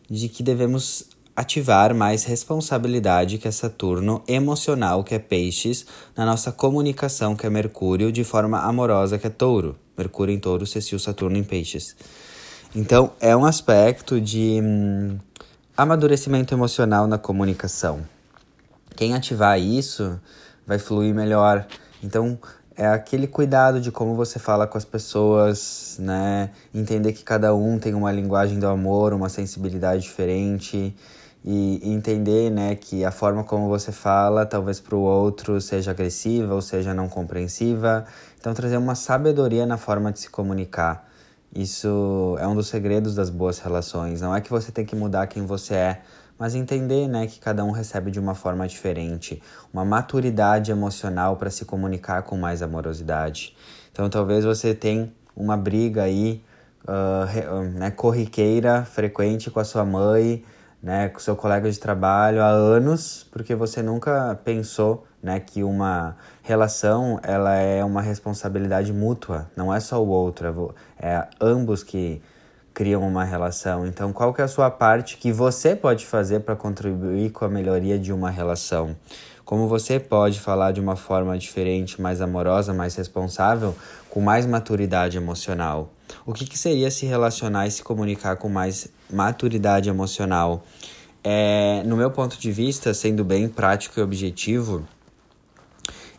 de 0.09 0.31
que 0.31 0.43
devemos 0.43 1.05
ativar 1.37 1.95
mais 1.95 2.25
responsabilidade, 2.25 3.37
que 3.37 3.47
é 3.47 3.51
Saturno, 3.51 4.23
emocional, 4.27 5.05
que 5.05 5.15
é 5.15 5.19
Peixes, 5.19 5.85
na 6.17 6.25
nossa 6.25 6.51
comunicação, 6.51 7.37
que 7.37 7.47
é 7.47 7.51
Mercúrio, 7.51 8.11
de 8.11 8.25
forma 8.25 8.59
amorosa, 8.61 9.19
que 9.19 9.27
é 9.27 9.31
Touro. 9.31 9.77
Mercúrio 9.99 10.35
em 10.35 10.39
Touro, 10.39 10.67
Cecil, 10.67 10.99
Saturno 10.99 11.37
em 11.37 11.45
Peixes. 11.45 11.95
Então, 12.75 13.13
é 13.21 13.37
um 13.37 13.45
aspecto 13.45 14.19
de 14.19 14.61
hum, 14.63 15.19
amadurecimento 15.77 16.55
emocional 16.55 17.07
na 17.07 17.19
comunicação. 17.19 18.01
Quem 18.97 19.15
ativar 19.15 19.61
isso 19.61 20.19
vai 20.67 20.79
fluir 20.79 21.15
melhor. 21.15 21.67
Então, 22.03 22.39
é 22.75 22.87
aquele 22.87 23.27
cuidado 23.27 23.79
de 23.79 23.91
como 23.91 24.15
você 24.15 24.39
fala 24.39 24.67
com 24.67 24.77
as 24.77 24.85
pessoas, 24.85 25.97
né? 25.99 26.51
Entender 26.75 27.13
que 27.13 27.23
cada 27.23 27.55
um 27.55 27.79
tem 27.79 27.95
uma 27.95 28.13
linguagem 28.13 28.59
do 28.59 28.67
amor, 28.67 29.13
uma 29.13 29.29
sensibilidade 29.29 30.03
diferente 30.03 30.95
e 31.47 31.81
entender, 31.85 32.51
né, 32.51 32.75
que 32.75 33.05
a 33.05 33.13
forma 33.13 33.45
como 33.45 33.69
você 33.69 33.93
fala, 33.93 34.45
talvez 34.45 34.81
para 34.81 34.97
o 34.97 35.01
outro 35.01 35.61
seja 35.61 35.93
agressiva 35.93 36.53
ou 36.53 36.61
seja 36.61 36.93
não 36.93 37.09
compreensiva. 37.09 38.05
Então 38.37 38.53
trazer 38.53 38.77
uma 38.77 38.97
sabedoria 38.97 39.65
na 39.65 39.77
forma 39.77 40.11
de 40.11 40.19
se 40.19 40.29
comunicar. 40.29 41.09
Isso 41.55 42.37
é 42.41 42.49
um 42.49 42.55
dos 42.57 42.67
segredos 42.67 43.15
das 43.15 43.31
boas 43.31 43.61
relações. 43.61 44.21
Não 44.21 44.35
é 44.35 44.41
que 44.41 44.51
você 44.51 44.73
tem 44.73 44.85
que 44.85 44.97
mudar 44.97 45.29
quem 45.29 45.47
você 45.47 45.75
é, 45.75 46.01
mas 46.37 46.57
entender, 46.57 47.07
né, 47.07 47.29
que 47.29 47.39
cada 47.39 47.65
um 47.65 47.71
recebe 47.71 48.11
de 48.11 48.19
uma 48.19 48.35
forma 48.35 48.67
diferente, 48.67 49.41
uma 49.73 49.85
maturidade 49.85 50.73
emocional 50.73 51.37
para 51.37 51.49
se 51.49 51.65
comunicar 51.65 52.23
com 52.23 52.37
mais 52.37 52.61
amorosidade. 52.61 53.57
Então 53.93 54.11
talvez 54.11 54.45
você 54.45 54.75
tenha 54.75 55.09
uma 55.37 55.57
briga 55.57 56.03
aí, 56.03 56.43
uh, 56.83 57.63
né, 57.79 57.93
corriqueira, 57.93 58.85
frequente 58.85 59.49
com 59.49 59.61
a 59.61 59.65
sua 59.65 59.85
mãe 59.85 60.45
né, 60.87 61.09
com 61.09 61.19
seu 61.19 61.35
colega 61.35 61.69
de 61.69 61.81
trabalho 61.81 62.41
há 62.41 62.47
anos, 62.47 63.27
porque 63.33 63.57
você 63.57 63.83
nunca 63.83 64.39
pensou, 64.45 65.05
né, 65.21 65.41
que 65.41 65.65
uma 65.65 66.17
relação 66.45 67.19
ela 67.25 67.57
é 67.57 67.85
uma 67.85 68.01
responsabilidade 68.01 68.93
mútua, 68.93 69.51
não 69.57 69.75
é 69.75 69.81
só 69.81 70.01
o 70.01 70.07
outro, 70.07 70.77
é, 70.97 71.09
é 71.09 71.29
ambos 71.41 71.83
que 71.83 72.23
criam 72.73 73.03
uma 73.03 73.25
relação. 73.25 73.85
Então, 73.85 74.13
qual 74.13 74.33
que 74.33 74.41
é 74.41 74.45
a 74.45 74.49
sua 74.49 74.71
parte 74.71 75.17
que 75.17 75.33
você 75.33 75.75
pode 75.75 76.07
fazer 76.07 76.41
para 76.41 76.55
contribuir 76.55 77.31
com 77.31 77.45
a 77.45 77.49
melhoria 77.49 77.99
de 77.99 78.13
uma 78.13 78.31
relação? 78.31 78.95
Como 79.47 79.69
você 79.69 80.01
pode 80.01 80.41
falar 80.41 80.73
de 80.73 80.81
uma 80.81 80.97
forma 80.97 81.39
diferente, 81.39 82.03
mais 82.03 82.21
amorosa, 82.21 82.75
mais 82.75 82.97
responsável, 82.97 83.77
com 84.11 84.21
mais 84.21 84.45
maturidade 84.45 85.17
emocional? 85.17 85.89
O 86.27 86.33
que, 86.33 86.45
que 86.45 86.59
seria 86.59 86.91
se 86.91 87.07
relacionar 87.07 87.69
e 87.69 87.71
se 87.71 87.81
comunicar 87.81 88.35
com 88.39 88.49
mais 88.49 88.89
maturidade 89.09 89.89
emocional? 89.89 90.65
É, 91.23 91.81
no 91.87 91.97
meu 91.97 92.11
ponto 92.11 92.37
de 92.41 92.51
vista, 92.51 92.93
sendo 92.93 93.25
bem 93.25 93.49
prático 93.49 94.01
e 94.01 94.03
objetivo, 94.03 94.85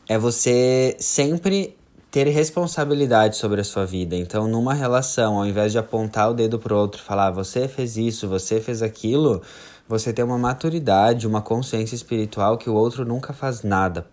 é 0.08 0.18
você 0.18 0.96
sempre 0.98 1.76
ter 2.10 2.28
responsabilidade 2.28 3.36
sobre 3.36 3.60
a 3.60 3.64
sua 3.66 3.86
vida. 3.86 4.16
Então, 4.16 4.48
numa 4.48 4.74
relação, 4.74 5.38
ao 5.38 5.46
invés 5.46 5.74
de 5.74 5.78
apontar 5.78 6.32
o 6.32 6.34
dedo 6.34 6.58
pro 6.58 6.78
outro 6.78 7.02
e 7.02 7.04
falar, 7.04 7.32
você 7.32 7.68
fez 7.68 7.98
isso, 7.98 8.26
você 8.30 8.62
fez 8.62 8.82
aquilo, 8.82 9.42
você 9.88 10.12
tem 10.12 10.24
uma 10.24 10.38
maturidade, 10.38 11.28
uma 11.28 11.42
consciência 11.42 11.96
espiritual 11.96 12.58
que 12.58 12.70
o 12.70 12.74
outro 12.74 13.06
nunca 13.06 13.34
faz 13.34 13.64
nada 13.64 14.06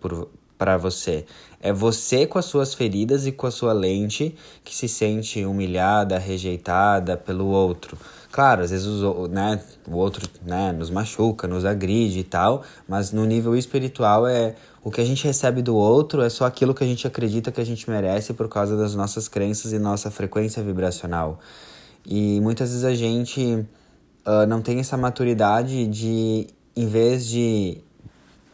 para 0.57 0.77
você. 0.77 1.25
É 1.59 1.73
você 1.73 2.25
com 2.25 2.37
as 2.37 2.45
suas 2.45 2.73
feridas 2.73 3.25
e 3.25 3.31
com 3.31 3.47
a 3.47 3.51
sua 3.51 3.73
lente 3.73 4.35
que 4.63 4.75
se 4.75 4.87
sente 4.87 5.43
humilhada, 5.43 6.17
rejeitada 6.17 7.17
pelo 7.17 7.47
outro. 7.47 7.97
Claro, 8.31 8.63
às 8.63 8.71
vezes 8.71 8.87
o, 8.87 9.27
né, 9.27 9.61
o 9.87 9.95
outro 9.95 10.29
né, 10.45 10.71
nos 10.71 10.89
machuca, 10.89 11.47
nos 11.47 11.65
agride 11.65 12.19
e 12.19 12.23
tal, 12.23 12.63
mas 12.87 13.11
no 13.11 13.25
nível 13.25 13.55
espiritual 13.55 14.27
é 14.27 14.55
o 14.83 14.91
que 14.91 15.01
a 15.01 15.05
gente 15.05 15.25
recebe 15.25 15.61
do 15.61 15.75
outro 15.75 16.21
é 16.21 16.29
só 16.29 16.45
aquilo 16.45 16.73
que 16.73 16.83
a 16.83 16.87
gente 16.87 17.07
acredita 17.07 17.51
que 17.51 17.59
a 17.59 17.65
gente 17.65 17.89
merece 17.89 18.33
por 18.33 18.47
causa 18.47 18.77
das 18.77 18.93
nossas 18.93 19.27
crenças 19.27 19.73
e 19.73 19.79
nossa 19.79 20.11
frequência 20.11 20.61
vibracional. 20.61 21.39
E 22.05 22.39
muitas 22.41 22.69
vezes 22.69 22.83
a 22.83 22.93
gente 22.93 23.65
uh, 24.25 24.45
não 24.47 24.61
tem 24.61 24.79
essa 24.79 24.97
maturidade 24.97 25.87
de, 25.87 26.47
em 26.75 26.87
vez 26.87 27.27
de 27.27 27.77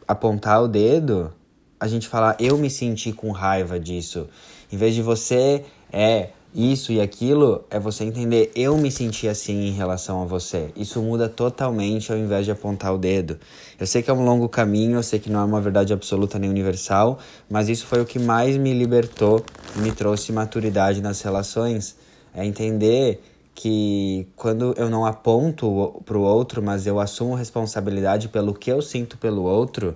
apontar 0.07 0.61
o 0.61 0.67
dedo, 0.67 1.33
a 1.79 1.87
gente 1.87 2.07
falar 2.07 2.35
eu 2.39 2.57
me 2.57 2.69
senti 2.69 3.11
com 3.11 3.31
raiva 3.31 3.79
disso. 3.79 4.27
Em 4.71 4.77
vez 4.77 4.93
de 4.93 5.01
você 5.01 5.63
é 5.91 6.29
isso 6.53 6.91
e 6.91 6.99
aquilo, 6.99 7.63
é 7.69 7.79
você 7.79 8.03
entender 8.03 8.51
eu 8.53 8.77
me 8.77 8.91
senti 8.91 9.27
assim 9.27 9.67
em 9.67 9.71
relação 9.71 10.21
a 10.21 10.25
você. 10.25 10.69
Isso 10.75 11.01
muda 11.01 11.29
totalmente 11.29 12.11
ao 12.11 12.17
invés 12.17 12.45
de 12.45 12.51
apontar 12.51 12.93
o 12.93 12.97
dedo. 12.97 13.39
Eu 13.79 13.87
sei 13.87 14.01
que 14.01 14.09
é 14.09 14.13
um 14.13 14.23
longo 14.23 14.49
caminho, 14.49 14.97
eu 14.97 15.03
sei 15.03 15.17
que 15.17 15.29
não 15.29 15.39
é 15.39 15.45
uma 15.45 15.61
verdade 15.61 15.93
absoluta 15.93 16.37
nem 16.37 16.49
universal, 16.49 17.19
mas 17.49 17.69
isso 17.69 17.85
foi 17.85 18.01
o 18.01 18.05
que 18.05 18.19
mais 18.19 18.57
me 18.57 18.73
libertou 18.73 19.43
me 19.77 19.91
trouxe 19.91 20.33
maturidade 20.33 21.01
nas 21.01 21.21
relações. 21.21 21.95
É 22.33 22.45
entender 22.45 23.21
que 23.53 24.27
quando 24.35 24.73
eu 24.77 24.89
não 24.89 25.05
aponto 25.05 26.01
para 26.05 26.17
o 26.17 26.21
outro, 26.21 26.61
mas 26.61 26.87
eu 26.87 26.99
assumo 26.99 27.35
responsabilidade 27.35 28.29
pelo 28.29 28.53
que 28.53 28.71
eu 28.71 28.81
sinto 28.81 29.17
pelo 29.17 29.43
outro, 29.43 29.95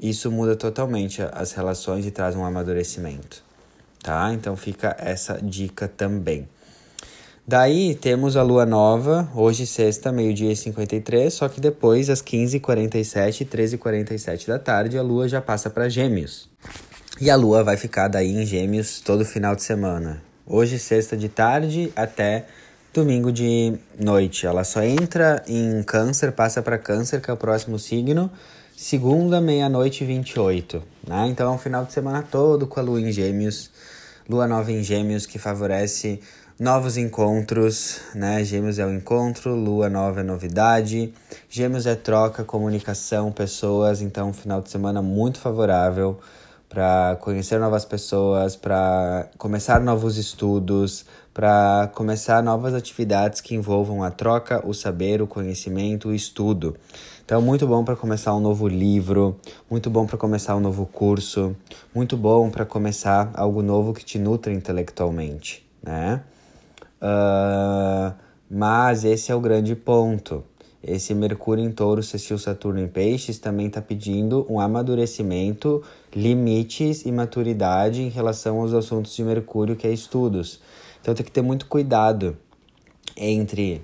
isso 0.00 0.30
muda 0.30 0.56
totalmente 0.56 1.22
as 1.32 1.52
relações 1.52 2.06
e 2.06 2.10
traz 2.10 2.34
um 2.34 2.44
amadurecimento, 2.44 3.42
tá? 4.02 4.32
Então 4.32 4.56
fica 4.56 4.96
essa 4.98 5.38
dica 5.42 5.88
também. 5.88 6.48
Daí 7.46 7.94
temos 7.94 8.36
a 8.36 8.42
lua 8.42 8.66
nova, 8.66 9.26
hoje 9.34 9.66
sexta, 9.66 10.12
meio-dia 10.12 10.52
e 10.52 10.56
53, 10.56 11.32
só 11.32 11.48
que 11.48 11.62
depois, 11.62 12.10
às 12.10 12.20
15h47 12.22 13.40
e 13.40 13.44
13h47 13.46 14.46
da 14.46 14.58
tarde, 14.58 14.98
a 14.98 15.02
lua 15.02 15.26
já 15.26 15.40
passa 15.40 15.70
para 15.70 15.88
Gêmeos. 15.88 16.46
E 17.18 17.30
a 17.30 17.36
lua 17.36 17.64
vai 17.64 17.78
ficar 17.78 18.08
daí 18.08 18.30
em 18.30 18.44
Gêmeos 18.44 19.00
todo 19.00 19.24
final 19.24 19.56
de 19.56 19.62
semana. 19.62 20.22
Hoje, 20.46 20.78
sexta 20.78 21.16
de 21.16 21.30
tarde, 21.30 21.90
até 21.96 22.46
domingo 22.92 23.30
de 23.30 23.74
noite. 23.98 24.46
Ela 24.46 24.64
só 24.64 24.82
entra 24.82 25.42
em 25.46 25.82
Câncer, 25.82 26.32
passa 26.32 26.62
para 26.62 26.78
Câncer, 26.78 27.20
que 27.20 27.30
é 27.30 27.34
o 27.34 27.36
próximo 27.36 27.78
signo, 27.78 28.30
segunda, 28.76 29.40
meia-noite 29.40 30.04
e 30.04 30.06
28, 30.06 30.82
né? 31.06 31.26
Então 31.28 31.50
é 31.52 31.54
um 31.54 31.58
final 31.58 31.84
de 31.84 31.92
semana 31.92 32.22
todo 32.22 32.66
com 32.66 32.80
a 32.80 32.82
lua 32.82 33.00
em 33.00 33.12
gêmeos, 33.12 33.70
lua 34.28 34.46
nova 34.46 34.72
em 34.72 34.82
gêmeos 34.82 35.26
que 35.26 35.38
favorece 35.38 36.20
novos 36.58 36.96
encontros, 36.96 38.00
né? 38.14 38.42
Gêmeos 38.42 38.78
é 38.78 38.86
o 38.86 38.92
encontro, 38.92 39.54
lua 39.54 39.88
nova 39.88 40.20
é 40.20 40.22
novidade, 40.24 41.12
gêmeos 41.48 41.86
é 41.86 41.94
troca, 41.94 42.42
comunicação, 42.42 43.30
pessoas, 43.30 44.00
então 44.00 44.30
um 44.30 44.32
final 44.32 44.60
de 44.60 44.70
semana 44.70 45.00
muito 45.00 45.38
favorável 45.38 46.18
para 46.68 47.16
conhecer 47.20 47.58
novas 47.58 47.84
pessoas, 47.84 48.54
para 48.54 49.28
começar 49.38 49.80
novos 49.80 50.18
estudos, 50.18 51.06
para 51.38 51.88
começar 51.94 52.42
novas 52.42 52.74
atividades 52.74 53.40
que 53.40 53.54
envolvam 53.54 54.02
a 54.02 54.10
troca, 54.10 54.60
o 54.66 54.74
saber, 54.74 55.22
o 55.22 55.26
conhecimento, 55.28 56.08
o 56.08 56.12
estudo. 56.12 56.74
Então, 57.24 57.40
muito 57.40 57.64
bom 57.64 57.84
para 57.84 57.94
começar 57.94 58.34
um 58.34 58.40
novo 58.40 58.66
livro, 58.66 59.38
muito 59.70 59.88
bom 59.88 60.04
para 60.04 60.18
começar 60.18 60.56
um 60.56 60.60
novo 60.60 60.84
curso, 60.84 61.54
muito 61.94 62.16
bom 62.16 62.50
para 62.50 62.64
começar 62.64 63.30
algo 63.34 63.62
novo 63.62 63.94
que 63.94 64.04
te 64.04 64.18
nutra 64.18 64.52
intelectualmente, 64.52 65.64
né? 65.80 66.24
Uh, 67.00 68.12
mas 68.50 69.04
esse 69.04 69.30
é 69.30 69.34
o 69.36 69.40
grande 69.40 69.76
ponto. 69.76 70.42
Esse 70.82 71.14
Mercúrio 71.14 71.64
em 71.64 71.70
Touro, 71.70 72.02
Cecil 72.02 72.38
Saturno 72.38 72.80
em 72.80 72.88
Peixes 72.88 73.38
também 73.38 73.68
está 73.68 73.80
pedindo 73.80 74.44
um 74.50 74.58
amadurecimento, 74.58 75.84
limites 76.12 77.06
e 77.06 77.12
maturidade 77.12 78.02
em 78.02 78.08
relação 78.08 78.60
aos 78.60 78.74
assuntos 78.74 79.14
de 79.14 79.22
Mercúrio, 79.22 79.76
que 79.76 79.86
é 79.86 79.92
estudos. 79.92 80.60
Então 81.08 81.14
tem 81.14 81.24
que 81.24 81.32
ter 81.32 81.40
muito 81.40 81.64
cuidado 81.64 82.36
entre 83.16 83.82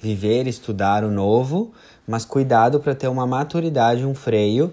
viver, 0.00 0.46
estudar 0.46 1.04
o 1.04 1.10
novo, 1.10 1.72
mas 2.08 2.24
cuidado 2.24 2.80
para 2.80 2.94
ter 2.94 3.06
uma 3.06 3.26
maturidade, 3.26 4.06
um 4.06 4.14
freio, 4.14 4.72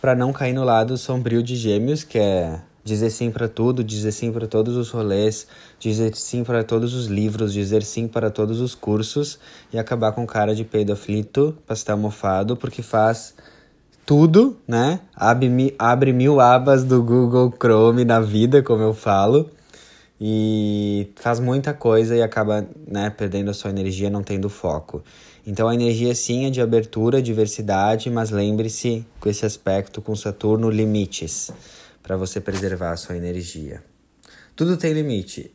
para 0.00 0.14
não 0.14 0.32
cair 0.32 0.54
no 0.54 0.64
lado 0.64 0.96
sombrio 0.96 1.42
de 1.42 1.54
Gêmeos, 1.54 2.02
que 2.02 2.18
é 2.18 2.62
dizer 2.82 3.10
sim 3.10 3.30
para 3.30 3.46
tudo, 3.46 3.84
dizer 3.84 4.12
sim 4.12 4.32
para 4.32 4.46
todos 4.46 4.74
os 4.74 4.88
rolês, 4.88 5.46
dizer 5.78 6.16
sim 6.16 6.42
para 6.42 6.64
todos 6.64 6.94
os 6.94 7.08
livros, 7.08 7.52
dizer 7.52 7.82
sim 7.82 8.08
para 8.08 8.30
todos 8.30 8.58
os 8.62 8.74
cursos 8.74 9.38
e 9.70 9.78
acabar 9.78 10.12
com 10.12 10.26
cara 10.26 10.54
de 10.54 10.64
peido 10.64 10.94
aflito, 10.94 11.54
pastel 11.66 11.98
mofado, 11.98 12.56
porque 12.56 12.80
faz 12.80 13.34
tudo, 14.06 14.56
né? 14.66 15.00
Abre, 15.14 15.74
abre 15.78 16.10
mil 16.10 16.40
abas 16.40 16.84
do 16.84 17.02
Google 17.02 17.52
Chrome 17.52 18.06
na 18.06 18.18
vida, 18.18 18.62
como 18.62 18.82
eu 18.82 18.94
falo, 18.94 19.50
e 20.20 21.10
faz 21.16 21.38
muita 21.38 21.72
coisa 21.72 22.16
e 22.16 22.22
acaba 22.22 22.66
né, 22.86 23.10
perdendo 23.10 23.50
a 23.50 23.54
sua 23.54 23.70
energia, 23.70 24.10
não 24.10 24.22
tendo 24.22 24.48
foco. 24.48 25.02
Então 25.46 25.68
a 25.68 25.74
energia 25.74 26.14
sim 26.14 26.44
é 26.46 26.50
de 26.50 26.60
abertura, 26.60 27.22
diversidade, 27.22 28.10
mas 28.10 28.30
lembre-se 28.30 29.06
com 29.20 29.28
esse 29.28 29.46
aspecto 29.46 30.02
com 30.02 30.14
Saturno 30.14 30.68
limites 30.68 31.50
para 32.02 32.16
você 32.16 32.40
preservar 32.40 32.92
a 32.92 32.96
sua 32.96 33.16
energia. 33.16 33.82
Tudo 34.56 34.76
tem 34.76 34.92
limite. 34.92 35.50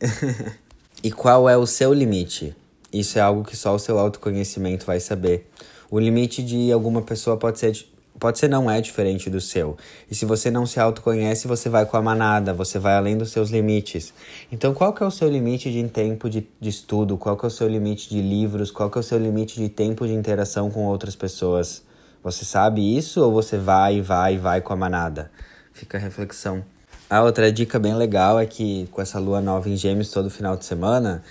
e 1.02 1.12
qual 1.12 1.48
é 1.48 1.56
o 1.56 1.66
seu 1.66 1.92
limite? 1.92 2.56
Isso 2.92 3.18
é 3.18 3.20
algo 3.20 3.44
que 3.44 3.56
só 3.56 3.74
o 3.74 3.78
seu 3.78 3.98
autoconhecimento 3.98 4.86
vai 4.86 4.98
saber. 4.98 5.48
O 5.90 5.98
limite 5.98 6.42
de 6.42 6.72
alguma 6.72 7.02
pessoa 7.02 7.36
pode 7.36 7.58
ser 7.58 7.72
pode 8.18 8.38
ser 8.38 8.48
não 8.48 8.70
é 8.70 8.80
diferente 8.80 9.28
do 9.28 9.40
seu. 9.40 9.76
E 10.10 10.14
se 10.14 10.24
você 10.24 10.50
não 10.50 10.66
se 10.66 10.78
autoconhece, 10.78 11.48
você 11.48 11.68
vai 11.68 11.84
com 11.86 11.96
a 11.96 12.02
manada, 12.02 12.54
você 12.54 12.78
vai 12.78 12.94
além 12.96 13.16
dos 13.16 13.30
seus 13.30 13.50
limites. 13.50 14.14
Então, 14.50 14.72
qual 14.72 14.92
que 14.92 15.02
é 15.02 15.06
o 15.06 15.10
seu 15.10 15.28
limite 15.28 15.70
de 15.70 15.82
tempo 15.88 16.30
de, 16.30 16.46
de 16.60 16.68
estudo? 16.68 17.16
Qual 17.16 17.36
que 17.36 17.44
é 17.44 17.48
o 17.48 17.50
seu 17.50 17.68
limite 17.68 18.08
de 18.08 18.20
livros? 18.20 18.70
Qual 18.70 18.90
que 18.90 18.98
é 18.98 19.00
o 19.00 19.04
seu 19.04 19.18
limite 19.18 19.60
de 19.60 19.68
tempo 19.68 20.06
de 20.06 20.12
interação 20.12 20.70
com 20.70 20.84
outras 20.84 21.16
pessoas? 21.16 21.82
Você 22.22 22.44
sabe 22.44 22.96
isso 22.96 23.22
ou 23.22 23.32
você 23.32 23.58
vai, 23.58 24.00
vai, 24.00 24.38
vai 24.38 24.60
com 24.60 24.72
a 24.72 24.76
manada? 24.76 25.30
Fica 25.72 25.98
a 25.98 26.00
reflexão. 26.00 26.64
A 27.10 27.22
outra 27.22 27.52
dica 27.52 27.78
bem 27.78 27.94
legal 27.94 28.40
é 28.40 28.46
que 28.46 28.88
com 28.90 29.02
essa 29.02 29.18
lua 29.18 29.40
nova 29.40 29.68
em 29.68 29.76
Gêmeos 29.76 30.10
todo 30.10 30.30
final 30.30 30.56
de 30.56 30.64
semana, 30.64 31.22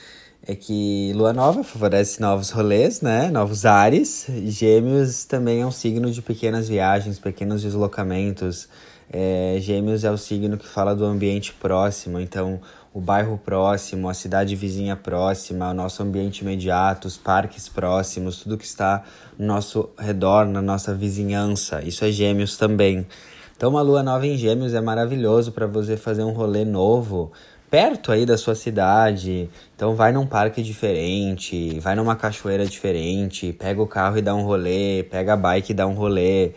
é 0.45 0.55
que 0.55 1.13
lua 1.15 1.31
nova 1.31 1.63
favorece 1.63 2.21
novos 2.21 2.49
rolês, 2.49 3.01
né? 3.01 3.29
Novos 3.31 3.65
ares. 3.65 4.27
Gêmeos 4.45 5.23
também 5.23 5.61
é 5.61 5.65
um 5.65 5.71
signo 5.71 6.11
de 6.11 6.21
pequenas 6.21 6.67
viagens, 6.67 7.17
pequenos 7.17 7.61
deslocamentos. 7.61 8.67
É, 9.09 9.55
Gêmeos 9.61 10.03
é 10.03 10.11
o 10.11 10.17
signo 10.17 10.57
que 10.57 10.67
fala 10.67 10.93
do 10.93 11.05
ambiente 11.05 11.53
próximo, 11.53 12.19
então 12.19 12.59
o 12.93 12.99
bairro 12.99 13.37
próximo, 13.37 14.09
a 14.09 14.13
cidade 14.13 14.55
vizinha 14.55 14.97
próxima, 14.97 15.69
o 15.69 15.73
nosso 15.73 16.03
ambiente 16.03 16.39
imediato, 16.39 17.07
os 17.07 17.17
parques 17.17 17.69
próximos, 17.69 18.43
tudo 18.43 18.57
que 18.57 18.65
está 18.65 19.03
no 19.39 19.47
nosso 19.47 19.89
redor, 19.97 20.45
na 20.45 20.61
nossa 20.61 20.93
vizinhança. 20.93 21.81
Isso 21.81 22.03
é 22.03 22.11
Gêmeos 22.11 22.57
também. 22.57 23.07
Então, 23.55 23.69
uma 23.69 23.81
lua 23.81 24.03
nova 24.03 24.27
em 24.27 24.37
Gêmeos 24.37 24.73
é 24.73 24.81
maravilhoso 24.81 25.53
para 25.53 25.65
você 25.65 25.95
fazer 25.95 26.23
um 26.23 26.33
rolê 26.33 26.65
novo 26.65 27.31
perto 27.73 28.11
aí 28.11 28.23
da 28.23 28.37
sua 28.37 28.53
cidade. 28.53 29.49
Então, 29.75 29.95
vai 29.95 30.11
num 30.11 30.27
parque 30.27 30.61
diferente, 30.61 31.79
vai 31.79 31.95
numa 31.95 32.15
cachoeira 32.15 32.67
diferente, 32.67 33.51
pega 33.51 33.81
o 33.81 33.87
carro 33.87 34.19
e 34.19 34.21
dá 34.21 34.35
um 34.35 34.43
rolê, 34.43 35.01
pega 35.01 35.33
a 35.33 35.35
bike 35.35 35.71
e 35.71 35.73
dá 35.73 35.87
um 35.87 35.95
rolê. 35.95 36.51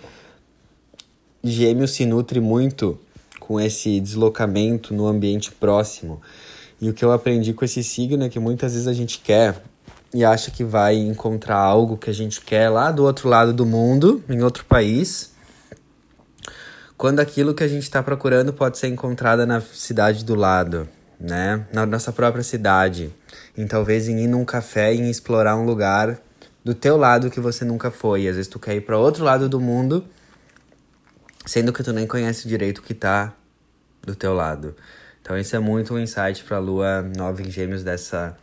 Gêmeos 1.43 1.93
se 1.93 2.05
nutre 2.05 2.39
muito 2.39 3.01
com 3.41 3.59
esse 3.59 3.99
deslocamento 3.99 4.93
no 4.93 5.07
ambiente 5.07 5.51
próximo. 5.51 6.21
E 6.79 6.91
o 6.91 6.93
que 6.93 7.03
eu 7.03 7.11
aprendi 7.11 7.55
com 7.55 7.65
esse 7.65 7.83
signo 7.83 8.23
é 8.23 8.29
que 8.29 8.39
muitas 8.39 8.75
vezes 8.75 8.87
a 8.87 8.93
gente 8.93 9.19
quer 9.21 9.63
e 10.13 10.23
acha 10.23 10.51
que 10.51 10.65
vai 10.65 10.97
encontrar 10.97 11.57
algo 11.57 11.97
que 11.97 12.11
a 12.11 12.15
gente 12.15 12.43
quer 12.43 12.69
lá 12.69 12.93
do 12.93 13.05
outro 13.05 13.27
lado 13.27 13.55
do 13.55 13.65
mundo, 13.65 14.23
em 14.29 14.43
outro 14.43 14.67
país 14.67 15.35
quando 16.97 17.21
aquilo 17.21 17.55
que 17.55 17.63
a 17.63 17.69
gente 17.69 17.83
está 17.83 18.03
procurando 18.03 18.53
pode 18.53 18.79
ser 18.79 18.89
encontrado 18.89 19.47
na 19.47 19.61
cidade 19.61 20.25
do 20.25 20.35
lado, 20.35 20.89
né? 21.19 21.67
Na 21.73 21.87
nossa 21.87 22.13
própria 22.13 22.43
cidade. 22.43 23.13
Em 23.57 23.67
talvez 23.67 24.09
em 24.09 24.19
ir 24.21 24.27
num 24.27 24.45
café 24.45 24.95
e 24.95 24.99
em 24.99 25.11
explorar 25.11 25.57
um 25.57 25.65
lugar 25.65 26.19
do 26.65 26.75
teu 26.75 26.97
lado 26.97 27.31
que 27.31 27.41
você 27.41 27.65
nunca 27.65 27.91
foi. 27.91 28.27
Às 28.29 28.37
vezes 28.37 28.49
tu 28.49 28.59
quer 28.59 28.75
ir 28.75 28.81
para 28.83 28.99
outro 28.99 29.25
lado 29.25 29.49
do 29.49 29.61
mundo, 29.61 30.05
sendo 31.45 31.73
que 31.73 31.83
tu 31.83 31.93
nem 31.93 32.07
conhece 32.07 32.49
direito 32.49 32.79
o 32.79 32.83
que 32.83 32.95
tá 32.95 33.35
do 34.03 34.15
teu 34.15 34.35
lado. 34.35 34.75
Então 35.23 35.37
isso 35.39 35.55
é 35.57 35.59
muito 35.59 35.95
um 35.95 35.99
insight 35.99 36.45
para 36.45 36.57
a 36.57 36.61
lua 36.61 37.03
nova 37.03 37.43
em 37.43 37.51
Gêmeos 37.51 37.83
dessa 37.83 38.37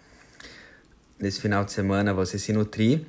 desse 1.19 1.39
final 1.39 1.63
de 1.63 1.71
semana, 1.71 2.13
você 2.13 2.37
se 2.37 2.51
nutrir, 2.51 3.05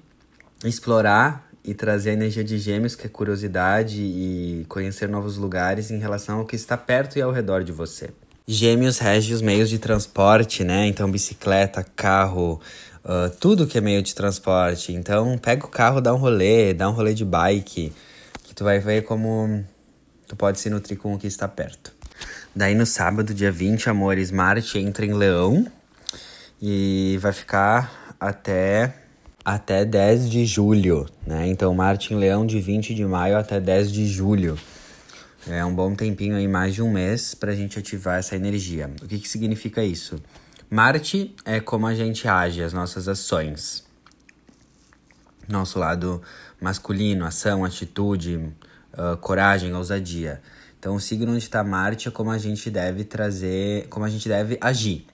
explorar 0.65 1.51
e 1.65 1.75
trazer 1.75 2.11
a 2.11 2.13
energia 2.13 2.45
de 2.45 2.59
gêmeos, 2.59 2.95
que 2.95 3.07
é 3.07 3.09
curiosidade 3.09 4.01
e 4.01 4.65
conhecer 4.69 5.09
novos 5.09 5.37
lugares 5.37 5.91
em 5.91 5.99
relação 5.99 6.39
ao 6.39 6.45
que 6.45 6.55
está 6.55 6.77
perto 6.77 7.19
e 7.19 7.23
ao 7.23 7.33
redor 7.33 7.65
de 7.65 7.73
você. 7.73 8.11
Gêmeos 8.47 8.99
rege 8.99 9.33
os 9.33 9.41
meios 9.41 9.71
de 9.71 9.79
transporte, 9.79 10.63
né? 10.63 10.87
Então, 10.87 11.11
bicicleta, 11.11 11.83
carro, 11.83 12.61
uh, 13.03 13.31
tudo 13.41 13.67
que 13.67 13.79
é 13.79 13.81
meio 13.81 14.03
de 14.03 14.15
transporte. 14.15 14.93
Então, 14.93 15.39
pega 15.39 15.65
o 15.65 15.69
carro, 15.69 15.99
dá 15.99 16.13
um 16.13 16.19
rolê, 16.19 16.75
dá 16.75 16.91
um 16.91 16.93
rolê 16.93 17.15
de 17.15 17.25
bike, 17.25 17.91
que 18.43 18.55
tu 18.55 18.63
vai 18.63 18.79
ver 18.79 19.05
como 19.05 19.65
tu 20.29 20.37
pode 20.37 20.61
se 20.61 20.69
nutrir 20.69 20.99
com 20.99 21.15
o 21.15 21.19
que 21.19 21.27
está 21.27 21.49
perto. 21.49 21.91
Daí, 22.55 22.75
no 22.75 22.85
sábado, 22.85 23.33
dia 23.33 23.51
20, 23.51 23.89
amores, 23.89 24.31
Marte 24.31 24.79
entra 24.79 25.07
em 25.07 25.15
Leão 25.15 25.67
e 26.61 27.19
vai 27.23 27.33
ficar 27.33 28.15
até 28.21 28.95
até 29.43 29.87
10 29.87 30.29
de 30.29 30.45
julho, 30.45 31.07
né? 31.27 31.47
Então, 31.47 31.75
Marte 31.75 32.13
em 32.13 32.17
Leão 32.19 32.47
de 32.47 32.61
20 32.61 32.95
de 32.95 33.05
maio 33.07 33.39
até 33.39 33.59
10 33.59 33.91
de 33.91 34.07
julho. 34.07 34.59
É 35.47 35.63
um 35.63 35.75
bom 35.75 35.95
tempinho 35.95 36.37
aí, 36.37 36.49
mais 36.49 36.75
de 36.75 36.81
um 36.81 36.91
mês, 36.91 37.35
para 37.35 37.53
a 37.53 37.55
gente 37.55 37.79
ativar 37.79 38.19
essa 38.19 38.35
energia. 38.35 38.91
O 39.03 39.07
que, 39.07 39.19
que 39.19 39.29
significa 39.29 39.85
isso? 39.85 40.19
Marte 40.71 41.37
é 41.45 41.61
como 41.61 41.87
a 41.87 41.95
gente 41.95 42.27
age, 42.27 42.63
as 42.63 42.73
nossas 42.73 43.09
ações. 43.09 43.85
Nosso 45.47 45.79
lado 45.79 46.23
masculino, 46.59 47.27
ação, 47.27 47.63
atitude, 47.63 48.37
uh, 48.95 49.19
coragem, 49.19 49.75
ousadia. 49.75 50.41
Então, 50.79 50.95
o 50.95 51.01
signo 51.01 51.33
onde 51.33 51.45
está 51.45 51.63
Marte 51.63 52.09
é 52.09 52.11
como 52.11 52.31
a 52.31 52.39
gente 52.39 52.71
deve 52.71 53.05
trazer, 53.05 53.87
como 53.89 54.07
a 54.07 54.09
gente 54.09 54.27
deve 54.27 54.57
agir. 54.63 55.07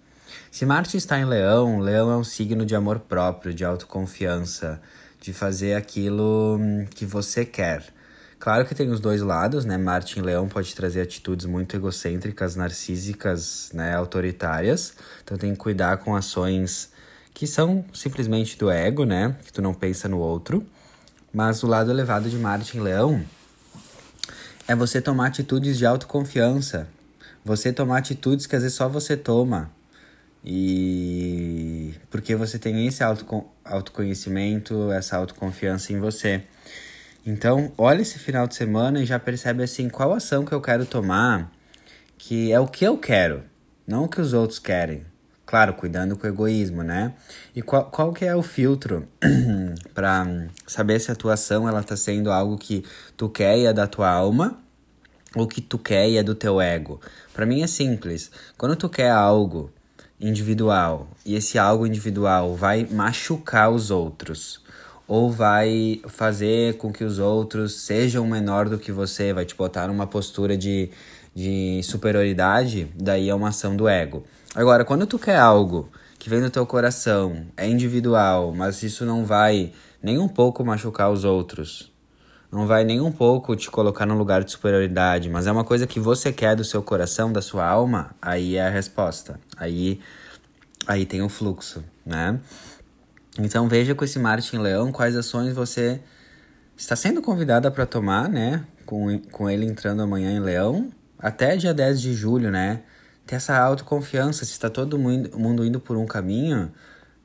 Se 0.48 0.64
Marte 0.64 0.96
está 0.96 1.18
em 1.18 1.24
Leão, 1.24 1.80
Leão 1.80 2.08
é 2.08 2.16
um 2.16 2.24
signo 2.24 2.64
de 2.64 2.76
amor 2.76 3.00
próprio, 3.00 3.52
de 3.52 3.64
autoconfiança, 3.64 4.80
de 5.20 5.32
fazer 5.32 5.74
aquilo 5.74 6.56
hum, 6.56 6.86
que 6.88 7.04
você 7.04 7.44
quer. 7.44 7.92
Claro 8.40 8.64
que 8.64 8.74
tem 8.74 8.88
os 8.88 9.00
dois 9.00 9.20
lados, 9.20 9.66
né? 9.66 9.76
Marte 9.76 10.18
em 10.18 10.22
Leão 10.22 10.48
pode 10.48 10.74
trazer 10.74 11.02
atitudes 11.02 11.44
muito 11.44 11.76
egocêntricas, 11.76 12.56
narcísicas, 12.56 13.70
né? 13.74 13.94
autoritárias. 13.94 14.94
Então 15.22 15.36
tem 15.36 15.52
que 15.52 15.58
cuidar 15.58 15.98
com 15.98 16.16
ações 16.16 16.90
que 17.34 17.46
são 17.46 17.84
simplesmente 17.92 18.56
do 18.56 18.70
ego, 18.70 19.04
né? 19.04 19.36
Que 19.44 19.52
tu 19.52 19.60
não 19.60 19.74
pensa 19.74 20.08
no 20.08 20.18
outro. 20.18 20.66
Mas 21.30 21.62
o 21.62 21.66
lado 21.66 21.90
elevado 21.90 22.30
de 22.30 22.38
Marte 22.38 22.78
em 22.78 22.80
Leão 22.80 23.22
é 24.66 24.74
você 24.74 25.02
tomar 25.02 25.26
atitudes 25.26 25.76
de 25.76 25.84
autoconfiança. 25.84 26.88
Você 27.44 27.70
tomar 27.74 27.98
atitudes 27.98 28.46
que 28.46 28.56
às 28.56 28.62
vezes 28.62 28.74
só 28.74 28.88
você 28.88 29.18
toma. 29.18 29.70
E 30.42 31.92
porque 32.10 32.34
você 32.34 32.58
tem 32.58 32.86
esse 32.86 33.04
auto, 33.04 33.44
autoconhecimento, 33.62 34.90
essa 34.92 35.18
autoconfiança 35.18 35.92
em 35.92 36.00
você. 36.00 36.42
Então, 37.24 37.70
olha 37.76 38.00
esse 38.00 38.18
final 38.18 38.46
de 38.46 38.54
semana 38.54 39.02
e 39.02 39.06
já 39.06 39.18
percebe 39.18 39.62
assim 39.62 39.88
qual 39.88 40.12
ação 40.12 40.44
que 40.44 40.52
eu 40.52 40.60
quero 40.60 40.86
tomar, 40.86 41.52
que 42.16 42.50
é 42.50 42.58
o 42.58 42.66
que 42.66 42.84
eu 42.84 42.96
quero, 42.96 43.42
não 43.86 44.04
o 44.04 44.08
que 44.08 44.20
os 44.20 44.32
outros 44.32 44.58
querem. 44.58 45.04
Claro, 45.44 45.74
cuidando 45.74 46.16
com 46.16 46.26
o 46.26 46.30
egoísmo, 46.30 46.82
né? 46.82 47.12
E 47.54 47.60
qual, 47.60 47.84
qual 47.90 48.12
que 48.12 48.24
é 48.24 48.34
o 48.34 48.42
filtro 48.42 49.06
para 49.92 50.24
saber 50.66 51.00
se 51.00 51.10
a 51.10 51.16
tua 51.16 51.34
ação 51.34 51.68
ela 51.68 51.82
tá 51.82 51.96
sendo 51.96 52.30
algo 52.30 52.56
que 52.56 52.84
tu 53.16 53.28
quer 53.28 53.58
e 53.58 53.66
é 53.66 53.72
da 53.72 53.86
tua 53.86 54.08
alma 54.08 54.58
ou 55.34 55.46
que 55.48 55.60
tu 55.60 55.76
quer 55.76 56.08
e 56.08 56.16
é 56.16 56.22
do 56.22 56.36
teu 56.36 56.60
ego? 56.60 57.00
Para 57.34 57.44
mim 57.44 57.62
é 57.62 57.66
simples. 57.66 58.30
Quando 58.56 58.76
tu 58.76 58.88
quer 58.88 59.10
algo 59.10 59.72
individual 60.20 61.08
e 61.26 61.34
esse 61.34 61.58
algo 61.58 61.84
individual 61.84 62.54
vai 62.54 62.86
machucar 62.88 63.70
os 63.70 63.90
outros 63.90 64.62
ou 65.10 65.28
vai 65.28 66.00
fazer 66.06 66.76
com 66.76 66.92
que 66.92 67.02
os 67.02 67.18
outros 67.18 67.80
sejam 67.80 68.24
menor 68.28 68.68
do 68.68 68.78
que 68.78 68.92
você, 68.92 69.32
vai 69.32 69.44
te 69.44 69.56
botar 69.56 69.88
numa 69.88 70.06
postura 70.06 70.56
de, 70.56 70.88
de 71.34 71.82
superioridade, 71.82 72.86
daí 72.94 73.28
é 73.28 73.34
uma 73.34 73.48
ação 73.48 73.74
do 73.74 73.88
ego. 73.88 74.22
Agora, 74.54 74.84
quando 74.84 75.08
tu 75.08 75.18
quer 75.18 75.36
algo 75.36 75.88
que 76.16 76.30
vem 76.30 76.40
do 76.40 76.48
teu 76.48 76.64
coração, 76.64 77.44
é 77.56 77.68
individual, 77.68 78.54
mas 78.54 78.84
isso 78.84 79.04
não 79.04 79.24
vai 79.24 79.72
nem 80.00 80.16
um 80.16 80.28
pouco 80.28 80.64
machucar 80.64 81.10
os 81.10 81.24
outros, 81.24 81.90
não 82.52 82.64
vai 82.64 82.84
nem 82.84 83.00
um 83.00 83.10
pouco 83.10 83.56
te 83.56 83.68
colocar 83.68 84.06
num 84.06 84.16
lugar 84.16 84.44
de 84.44 84.52
superioridade, 84.52 85.28
mas 85.28 85.48
é 85.48 85.50
uma 85.50 85.64
coisa 85.64 85.88
que 85.88 85.98
você 85.98 86.32
quer 86.32 86.54
do 86.54 86.62
seu 86.62 86.84
coração, 86.84 87.32
da 87.32 87.42
sua 87.42 87.66
alma, 87.66 88.14
aí 88.22 88.54
é 88.54 88.64
a 88.64 88.70
resposta. 88.70 89.40
Aí, 89.56 89.98
aí 90.86 91.04
tem 91.04 91.20
o 91.20 91.28
fluxo, 91.28 91.82
né? 92.06 92.38
Então 93.38 93.68
veja 93.68 93.94
com 93.94 94.04
esse 94.04 94.18
Marte 94.18 94.56
em 94.56 94.58
Leão 94.58 94.90
quais 94.90 95.16
ações 95.16 95.54
você 95.54 96.00
está 96.76 96.96
sendo 96.96 97.22
convidada 97.22 97.70
para 97.70 97.86
tomar, 97.86 98.28
né? 98.28 98.64
Com, 98.84 99.18
com 99.30 99.48
ele 99.48 99.66
entrando 99.66 100.02
amanhã 100.02 100.32
em 100.32 100.40
Leão, 100.40 100.90
até 101.18 101.56
dia 101.56 101.72
10 101.72 102.00
de 102.00 102.14
julho, 102.14 102.50
né? 102.50 102.82
Ter 103.26 103.36
essa 103.36 103.56
autoconfiança. 103.58 104.44
Se 104.44 104.52
está 104.52 104.68
todo 104.68 104.98
mundo 104.98 105.64
indo 105.64 105.78
por 105.78 105.96
um 105.96 106.06
caminho 106.06 106.72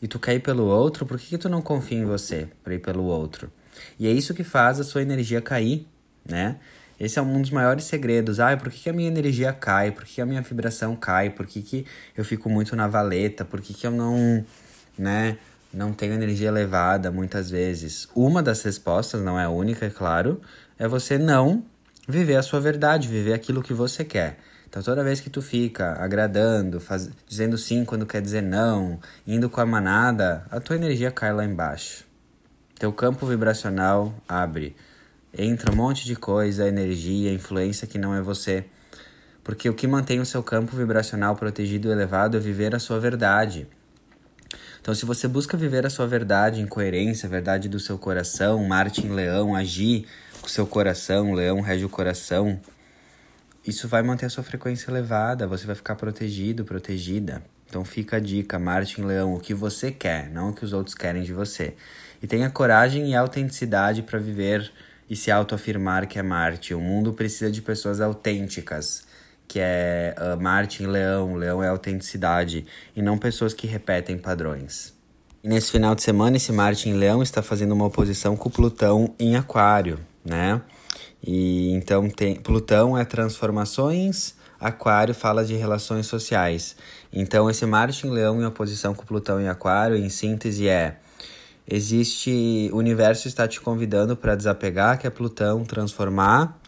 e 0.01 0.07
tu 0.07 0.19
quer 0.19 0.35
ir 0.35 0.41
pelo 0.41 0.65
outro, 0.65 1.05
por 1.05 1.17
que, 1.17 1.29
que 1.29 1.37
tu 1.37 1.49
não 1.49 1.61
confia 1.61 1.97
em 1.97 2.05
você 2.05 2.47
para 2.63 2.75
ir 2.75 2.79
pelo 2.79 3.03
outro? 3.03 3.51
E 3.97 4.07
é 4.07 4.11
isso 4.11 4.33
que 4.33 4.43
faz 4.43 4.79
a 4.79 4.83
sua 4.83 5.01
energia 5.01 5.41
cair, 5.41 5.87
né? 6.27 6.57
Esse 6.99 7.19
é 7.19 7.21
um 7.21 7.41
dos 7.41 7.51
maiores 7.51 7.85
segredos. 7.85 8.39
Ah, 8.39 8.55
por 8.55 8.69
que, 8.69 8.83
que 8.83 8.89
a 8.89 8.93
minha 8.93 9.07
energia 9.07 9.51
cai? 9.51 9.91
Por 9.91 10.05
que, 10.05 10.15
que 10.15 10.21
a 10.21 10.25
minha 10.25 10.41
vibração 10.41 10.95
cai? 10.95 11.29
Por 11.29 11.45
que, 11.45 11.61
que 11.61 11.85
eu 12.15 12.23
fico 12.23 12.49
muito 12.49 12.75
na 12.75 12.87
valeta? 12.87 13.43
Por 13.43 13.61
que, 13.61 13.73
que 13.73 13.85
eu 13.85 13.91
não, 13.91 14.45
né, 14.97 15.37
não 15.75 15.93
tenho 15.93 16.13
energia 16.13 16.47
elevada 16.47 17.11
muitas 17.11 17.49
vezes? 17.49 18.07
Uma 18.15 18.41
das 18.41 18.63
respostas, 18.63 19.21
não 19.21 19.39
é 19.39 19.45
a 19.45 19.49
única, 19.49 19.85
é 19.85 19.89
claro, 19.89 20.41
é 20.79 20.87
você 20.87 21.17
não 21.17 21.65
viver 22.07 22.35
a 22.35 22.43
sua 22.43 22.59
verdade, 22.59 23.07
viver 23.07 23.33
aquilo 23.33 23.61
que 23.61 23.73
você 23.73 24.03
quer. 24.03 24.37
Então 24.67 24.81
toda 24.81 25.03
vez 25.03 25.19
que 25.19 25.29
tu 25.29 25.41
fica 25.41 25.93
agradando, 26.01 26.79
faz... 26.79 27.09
dizendo 27.27 27.57
sim 27.57 27.85
quando 27.85 28.05
quer 28.05 28.21
dizer 28.21 28.41
não, 28.41 28.99
indo 29.25 29.49
com 29.49 29.61
a 29.61 29.65
manada, 29.65 30.45
a 30.49 30.59
tua 30.59 30.75
energia 30.75 31.11
cai 31.11 31.33
lá 31.33 31.45
embaixo. 31.45 32.05
Teu 32.77 32.91
campo 32.91 33.25
vibracional 33.25 34.13
abre 34.27 34.75
entra 35.37 35.71
um 35.71 35.75
monte 35.75 36.05
de 36.05 36.15
coisa, 36.15 36.67
energia, 36.67 37.33
influência 37.33 37.87
que 37.87 37.97
não 37.97 38.15
é 38.15 38.21
você. 38.21 38.65
Porque 39.43 39.69
o 39.69 39.73
que 39.73 39.85
mantém 39.85 40.19
o 40.19 40.25
seu 40.25 40.41
campo 40.41 40.75
vibracional 40.75 41.35
protegido 41.35 41.87
e 41.87 41.91
elevado 41.91 42.37
é 42.37 42.39
viver 42.39 42.73
a 42.73 42.79
sua 42.79 42.99
verdade. 42.99 43.67
Então, 44.85 44.93
se 44.93 45.03
você 45.03 45.27
busca 45.27 45.57
viver 45.57 45.83
a 45.83 45.89
sua 45.89 46.05
verdade 46.05 46.61
em 46.61 46.67
coerência, 46.67 47.25
a 47.25 47.29
verdade 47.29 47.67
do 47.67 47.79
seu 47.79 47.97
coração, 47.97 48.63
Marte 48.67 49.03
em 49.03 49.09
Leão, 49.09 49.55
agir 49.55 50.05
com 50.39 50.45
o 50.45 50.49
seu 50.49 50.67
coração, 50.67 51.33
Leão 51.33 51.59
rege 51.59 51.83
o 51.83 51.89
coração, 51.89 52.61
isso 53.65 53.87
vai 53.87 54.03
manter 54.03 54.27
a 54.27 54.29
sua 54.29 54.43
frequência 54.43 54.91
elevada, 54.91 55.47
você 55.47 55.65
vai 55.65 55.75
ficar 55.75 55.95
protegido, 55.95 56.63
protegida. 56.63 57.41
Então 57.67 57.83
fica 57.83 58.17
a 58.17 58.19
dica, 58.19 58.59
Marte 58.59 59.01
em 59.01 59.05
Leão, 59.05 59.33
o 59.33 59.39
que 59.39 59.55
você 59.55 59.91
quer, 59.91 60.29
não 60.29 60.49
o 60.49 60.53
que 60.53 60.63
os 60.63 60.71
outros 60.71 60.93
querem 60.93 61.23
de 61.23 61.33
você. 61.33 61.73
E 62.21 62.27
tenha 62.27 62.47
coragem 62.51 63.09
e 63.09 63.15
autenticidade 63.15 64.03
para 64.03 64.19
viver 64.19 64.71
e 65.09 65.15
se 65.15 65.31
autoafirmar 65.31 66.07
que 66.07 66.19
é 66.19 66.21
Marte. 66.21 66.75
O 66.75 66.79
mundo 66.79 67.11
precisa 67.11 67.49
de 67.49 67.59
pessoas 67.59 67.99
autênticas, 67.99 69.03
que 69.47 69.59
é 69.59 70.15
uh, 70.17 70.41
Marte 70.41 70.83
em 70.83 70.87
Leão, 70.87 71.35
Leão 71.35 71.63
é 71.63 71.67
autenticidade, 71.67 72.65
e 72.95 73.01
não 73.01 73.17
pessoas 73.17 73.53
que 73.53 73.67
repetem 73.67 74.17
padrões. 74.17 74.93
E 75.43 75.47
nesse 75.47 75.71
final 75.71 75.93
de 75.93 76.01
semana, 76.01 76.37
esse 76.37 76.51
Marte 76.51 76.89
em 76.89 76.93
Leão 76.93 77.21
está 77.21 77.41
fazendo 77.43 77.73
uma 77.73 77.85
oposição 77.85 78.35
com 78.35 78.49
Plutão 78.49 79.13
em 79.19 79.35
Aquário, 79.35 79.99
né? 80.23 80.61
E 81.23 81.71
então 81.73 82.09
tem 82.09 82.35
Plutão 82.35 82.97
é 82.97 83.05
transformações, 83.05 84.35
Aquário 84.59 85.13
fala 85.13 85.45
de 85.45 85.55
relações 85.55 86.07
sociais. 86.07 86.75
Então 87.13 87.49
esse 87.49 87.65
Marte 87.65 88.07
em 88.07 88.09
Leão 88.09 88.41
em 88.41 88.45
oposição 88.45 88.93
com 88.93 89.05
Plutão 89.05 89.39
em 89.39 89.47
Aquário, 89.47 89.95
em 89.95 90.09
síntese 90.09 90.67
é 90.67 90.97
existe 91.67 92.69
o 92.71 92.77
universo 92.77 93.27
está 93.27 93.47
te 93.47 93.59
convidando 93.61 94.15
para 94.15 94.35
desapegar, 94.35 94.99
que 94.99 95.07
é 95.07 95.09
Plutão, 95.09 95.63
transformar 95.63 96.59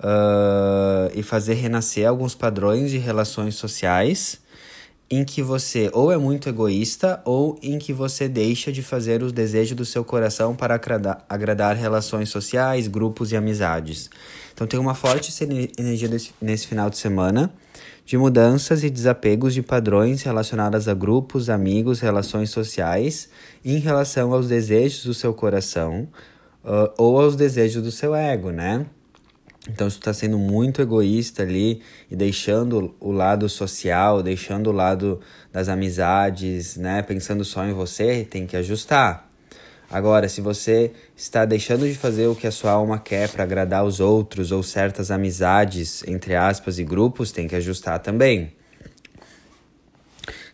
uh, 0.00 1.10
e 1.14 1.22
fazer 1.22 1.54
renascer 1.54 2.08
alguns 2.08 2.34
padrões 2.34 2.90
de 2.90 2.98
relações 2.98 3.54
sociais 3.54 4.42
em 5.10 5.24
que 5.24 5.42
você 5.42 5.90
ou 5.92 6.10
é 6.10 6.16
muito 6.16 6.48
egoísta 6.48 7.20
ou 7.24 7.58
em 7.62 7.78
que 7.78 7.92
você 7.92 8.26
deixa 8.28 8.72
de 8.72 8.82
fazer 8.82 9.22
os 9.22 9.32
desejos 9.32 9.76
do 9.76 9.84
seu 9.84 10.04
coração 10.04 10.56
para 10.56 10.74
agradar, 10.74 11.24
agradar 11.28 11.76
relações 11.76 12.30
sociais, 12.30 12.88
grupos 12.88 13.30
e 13.30 13.36
amizades. 13.36 14.10
Então 14.52 14.66
tem 14.66 14.80
uma 14.80 14.94
forte 14.94 15.32
energia 15.78 16.08
desse, 16.08 16.32
nesse 16.40 16.66
final 16.66 16.88
de 16.88 16.96
semana 16.96 17.52
de 18.06 18.18
mudanças 18.18 18.84
e 18.84 18.90
desapegos 18.90 19.54
de 19.54 19.62
padrões 19.62 20.22
relacionados 20.22 20.88
a 20.88 20.94
grupos, 20.94 21.48
amigos, 21.48 22.00
relações 22.00 22.50
sociais 22.50 23.28
em 23.64 23.78
relação 23.78 24.32
aos 24.32 24.48
desejos 24.48 25.04
do 25.04 25.14
seu 25.14 25.32
coração 25.32 26.06
uh, 26.64 26.92
ou 26.98 27.20
aos 27.20 27.34
desejos 27.34 27.82
do 27.82 27.90
seu 27.90 28.14
ego, 28.14 28.50
né? 28.50 28.84
Então, 29.68 29.88
se 29.88 29.98
tu 29.98 30.04
tá 30.04 30.12
sendo 30.12 30.38
muito 30.38 30.82
egoísta 30.82 31.42
ali 31.42 31.80
e 32.10 32.16
deixando 32.16 32.94
o 33.00 33.10
lado 33.10 33.48
social, 33.48 34.22
deixando 34.22 34.68
o 34.68 34.72
lado 34.72 35.20
das 35.50 35.68
amizades, 35.68 36.76
né? 36.76 37.00
Pensando 37.02 37.44
só 37.44 37.64
em 37.64 37.72
você, 37.72 38.26
tem 38.28 38.46
que 38.46 38.56
ajustar. 38.56 39.30
Agora, 39.90 40.28
se 40.28 40.40
você 40.40 40.92
está 41.16 41.44
deixando 41.44 41.86
de 41.86 41.94
fazer 41.94 42.26
o 42.26 42.34
que 42.34 42.46
a 42.46 42.50
sua 42.50 42.72
alma 42.72 42.98
quer 42.98 43.28
para 43.28 43.44
agradar 43.44 43.84
os 43.84 44.00
outros 44.00 44.52
ou 44.52 44.62
certas 44.62 45.10
amizades, 45.10 46.02
entre 46.06 46.34
aspas, 46.34 46.78
e 46.78 46.84
grupos, 46.84 47.32
tem 47.32 47.48
que 47.48 47.56
ajustar 47.56 48.00
também. 48.00 48.52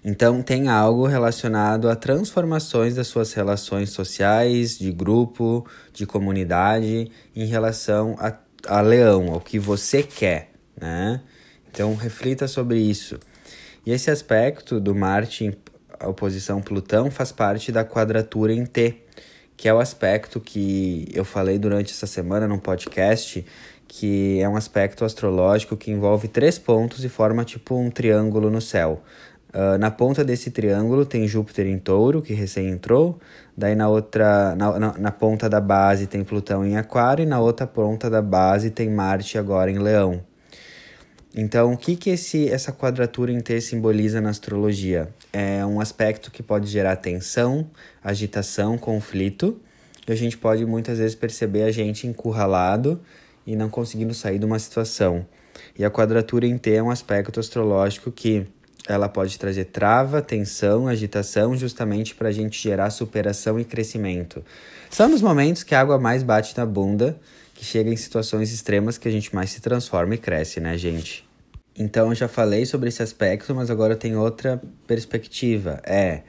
Então, 0.04 0.40
tem 0.40 0.68
algo 0.68 1.06
relacionado 1.06 1.88
a 1.88 1.96
transformações 1.96 2.94
das 2.94 3.06
suas 3.06 3.32
relações 3.32 3.90
sociais, 3.90 4.78
de 4.78 4.90
grupo, 4.90 5.66
de 5.92 6.06
comunidade, 6.06 7.10
em 7.34 7.44
relação 7.46 8.16
a, 8.18 8.32
a 8.66 8.80
leão, 8.80 9.32
ao 9.32 9.40
que 9.40 9.58
você 9.58 10.02
quer, 10.02 10.50
né? 10.80 11.20
Então, 11.70 11.94
reflita 11.94 12.48
sobre 12.48 12.78
isso. 12.78 13.18
E 13.86 13.92
esse 13.92 14.10
aspecto 14.10 14.80
do 14.80 14.94
Marte 14.94 15.44
em 15.44 15.54
oposição 16.06 16.60
Plutão 16.60 17.10
faz 17.10 17.32
parte 17.32 17.70
da 17.70 17.84
quadratura 17.84 18.52
em 18.52 18.64
T, 18.66 19.02
que 19.56 19.68
é 19.68 19.74
o 19.74 19.78
aspecto 19.78 20.40
que 20.40 21.08
eu 21.12 21.24
falei 21.24 21.58
durante 21.58 21.92
essa 21.92 22.06
semana 22.06 22.48
num 22.48 22.58
podcast, 22.58 23.44
que 23.86 24.40
é 24.40 24.48
um 24.48 24.56
aspecto 24.56 25.04
astrológico 25.04 25.76
que 25.76 25.90
envolve 25.90 26.28
três 26.28 26.58
pontos 26.58 27.04
e 27.04 27.08
forma 27.08 27.44
tipo 27.44 27.74
um 27.74 27.90
triângulo 27.90 28.50
no 28.50 28.60
céu. 28.60 29.02
Uh, 29.52 29.76
na 29.78 29.90
ponta 29.90 30.24
desse 30.24 30.50
triângulo 30.50 31.04
tem 31.04 31.26
Júpiter 31.26 31.66
em 31.66 31.78
touro, 31.78 32.22
que 32.22 32.32
recém 32.32 32.68
entrou. 32.68 33.18
Daí 33.56 33.74
na 33.74 33.88
outra, 33.88 34.54
na, 34.54 34.78
na, 34.78 34.98
na, 34.98 35.10
ponta 35.10 35.48
da 35.48 35.60
base 35.60 36.06
tem 36.06 36.22
Plutão 36.22 36.64
em 36.64 36.76
aquário 36.76 37.24
e 37.24 37.26
na 37.26 37.40
outra 37.40 37.66
ponta 37.66 38.08
da 38.08 38.22
base 38.22 38.70
tem 38.70 38.88
Marte 38.88 39.36
agora 39.36 39.70
em 39.70 39.78
leão. 39.78 40.22
Então, 41.34 41.72
o 41.72 41.76
que, 41.76 41.94
que 41.96 42.10
esse, 42.10 42.48
essa 42.48 42.72
quadratura 42.72 43.32
em 43.32 43.40
T 43.40 43.60
simboliza 43.60 44.20
na 44.20 44.30
astrologia? 44.30 45.08
É 45.32 45.64
um 45.64 45.80
aspecto 45.80 46.30
que 46.30 46.42
pode 46.42 46.66
gerar 46.66 46.96
tensão, 46.96 47.68
agitação, 48.02 48.76
conflito, 48.76 49.60
e 50.08 50.12
a 50.12 50.16
gente 50.16 50.36
pode 50.36 50.64
muitas 50.66 50.98
vezes 50.98 51.14
perceber 51.14 51.62
a 51.62 51.70
gente 51.70 52.06
encurralado 52.06 53.00
e 53.46 53.54
não 53.54 53.68
conseguindo 53.68 54.12
sair 54.12 54.38
de 54.38 54.44
uma 54.44 54.58
situação. 54.58 55.24
E 55.78 55.84
a 55.84 55.90
quadratura 55.90 56.46
em 56.46 56.58
T 56.58 56.72
é 56.72 56.82
um 56.82 56.90
aspecto 56.90 57.38
astrológico 57.38 58.10
que 58.10 58.46
ela 58.88 59.08
pode 59.08 59.38
trazer 59.38 59.66
trava, 59.66 60.22
tensão, 60.22 60.88
agitação, 60.88 61.56
justamente 61.56 62.14
para 62.14 62.28
a 62.28 62.32
gente 62.32 62.60
gerar 62.60 62.90
superação 62.90 63.58
e 63.58 63.64
crescimento. 63.64 64.44
São 64.90 65.08
nos 65.08 65.22
momentos 65.22 65.62
que 65.62 65.74
a 65.74 65.80
água 65.80 65.98
mais 65.98 66.22
bate 66.22 66.56
na 66.56 66.66
bunda 66.66 67.16
que 67.54 67.64
chega 67.64 67.90
em 67.90 67.96
situações 67.96 68.52
extremas 68.52 68.96
que 68.96 69.06
a 69.06 69.10
gente 69.10 69.34
mais 69.34 69.50
se 69.50 69.60
transforma 69.60 70.14
e 70.14 70.18
cresce, 70.18 70.60
né, 70.60 70.78
gente? 70.78 71.28
Então, 71.78 72.08
eu 72.08 72.14
já 72.14 72.26
falei 72.26 72.64
sobre 72.64 72.88
esse 72.88 73.02
aspecto, 73.02 73.54
mas 73.54 73.70
agora 73.70 73.94
tem 73.94 74.16
outra 74.16 74.60
perspectiva. 74.86 75.80
É 75.84 76.22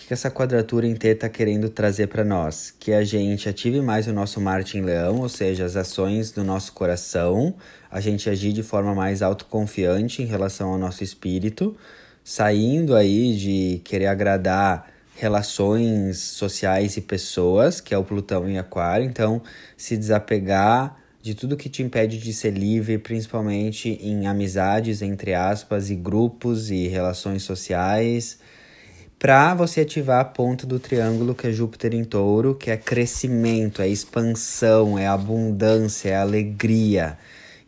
o 0.00 0.06
que 0.06 0.14
essa 0.14 0.30
quadratura 0.30 0.86
em 0.86 0.94
T 0.94 1.08
está 1.08 1.28
querendo 1.28 1.68
trazer 1.68 2.06
para 2.06 2.24
nós? 2.24 2.74
Que 2.80 2.92
a 2.92 3.04
gente 3.04 3.48
ative 3.48 3.80
mais 3.80 4.06
o 4.08 4.12
nosso 4.12 4.40
Marte 4.40 4.78
em 4.78 4.80
Leão, 4.80 5.20
ou 5.20 5.28
seja, 5.28 5.64
as 5.64 5.76
ações 5.76 6.32
do 6.32 6.42
nosso 6.42 6.72
coração, 6.72 7.54
a 7.90 8.00
gente 8.00 8.28
agir 8.28 8.52
de 8.52 8.62
forma 8.62 8.94
mais 8.94 9.20
autoconfiante 9.20 10.22
em 10.22 10.26
relação 10.26 10.70
ao 10.72 10.78
nosso 10.78 11.04
espírito, 11.04 11.76
saindo 12.24 12.96
aí 12.96 13.36
de 13.36 13.80
querer 13.84 14.06
agradar 14.06 14.90
relações 15.16 16.18
sociais 16.18 16.96
e 16.96 17.02
pessoas, 17.02 17.80
que 17.80 17.94
é 17.94 17.98
o 17.98 18.02
Plutão 18.02 18.48
em 18.48 18.58
Aquário. 18.58 19.04
Então, 19.04 19.42
se 19.76 19.96
desapegar 19.98 20.96
de 21.22 21.34
tudo 21.34 21.56
que 21.56 21.68
te 21.68 21.82
impede 21.82 22.18
de 22.18 22.32
ser 22.32 22.52
livre, 22.52 22.96
principalmente 22.96 23.90
em 24.00 24.26
amizades, 24.26 25.02
entre 25.02 25.34
aspas, 25.34 25.90
e 25.90 25.94
grupos 25.94 26.70
e 26.70 26.88
relações 26.88 27.42
sociais, 27.42 28.39
para 29.20 29.54
você 29.54 29.82
ativar 29.82 30.18
a 30.18 30.24
ponta 30.24 30.66
do 30.66 30.80
triângulo 30.80 31.34
que 31.34 31.46
é 31.46 31.52
Júpiter 31.52 31.92
em 31.94 32.04
Touro, 32.04 32.54
que 32.54 32.70
é 32.70 32.76
crescimento, 32.78 33.82
é 33.82 33.86
expansão, 33.86 34.98
é 34.98 35.06
abundância, 35.06 36.08
é 36.08 36.16
alegria. 36.16 37.18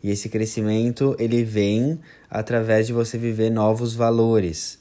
E 0.01 0.09
esse 0.09 0.29
crescimento 0.29 1.15
ele 1.19 1.43
vem 1.43 1.99
através 2.27 2.87
de 2.87 2.93
você 2.93 3.19
viver 3.19 3.51
novos 3.51 3.93
valores. 3.93 4.79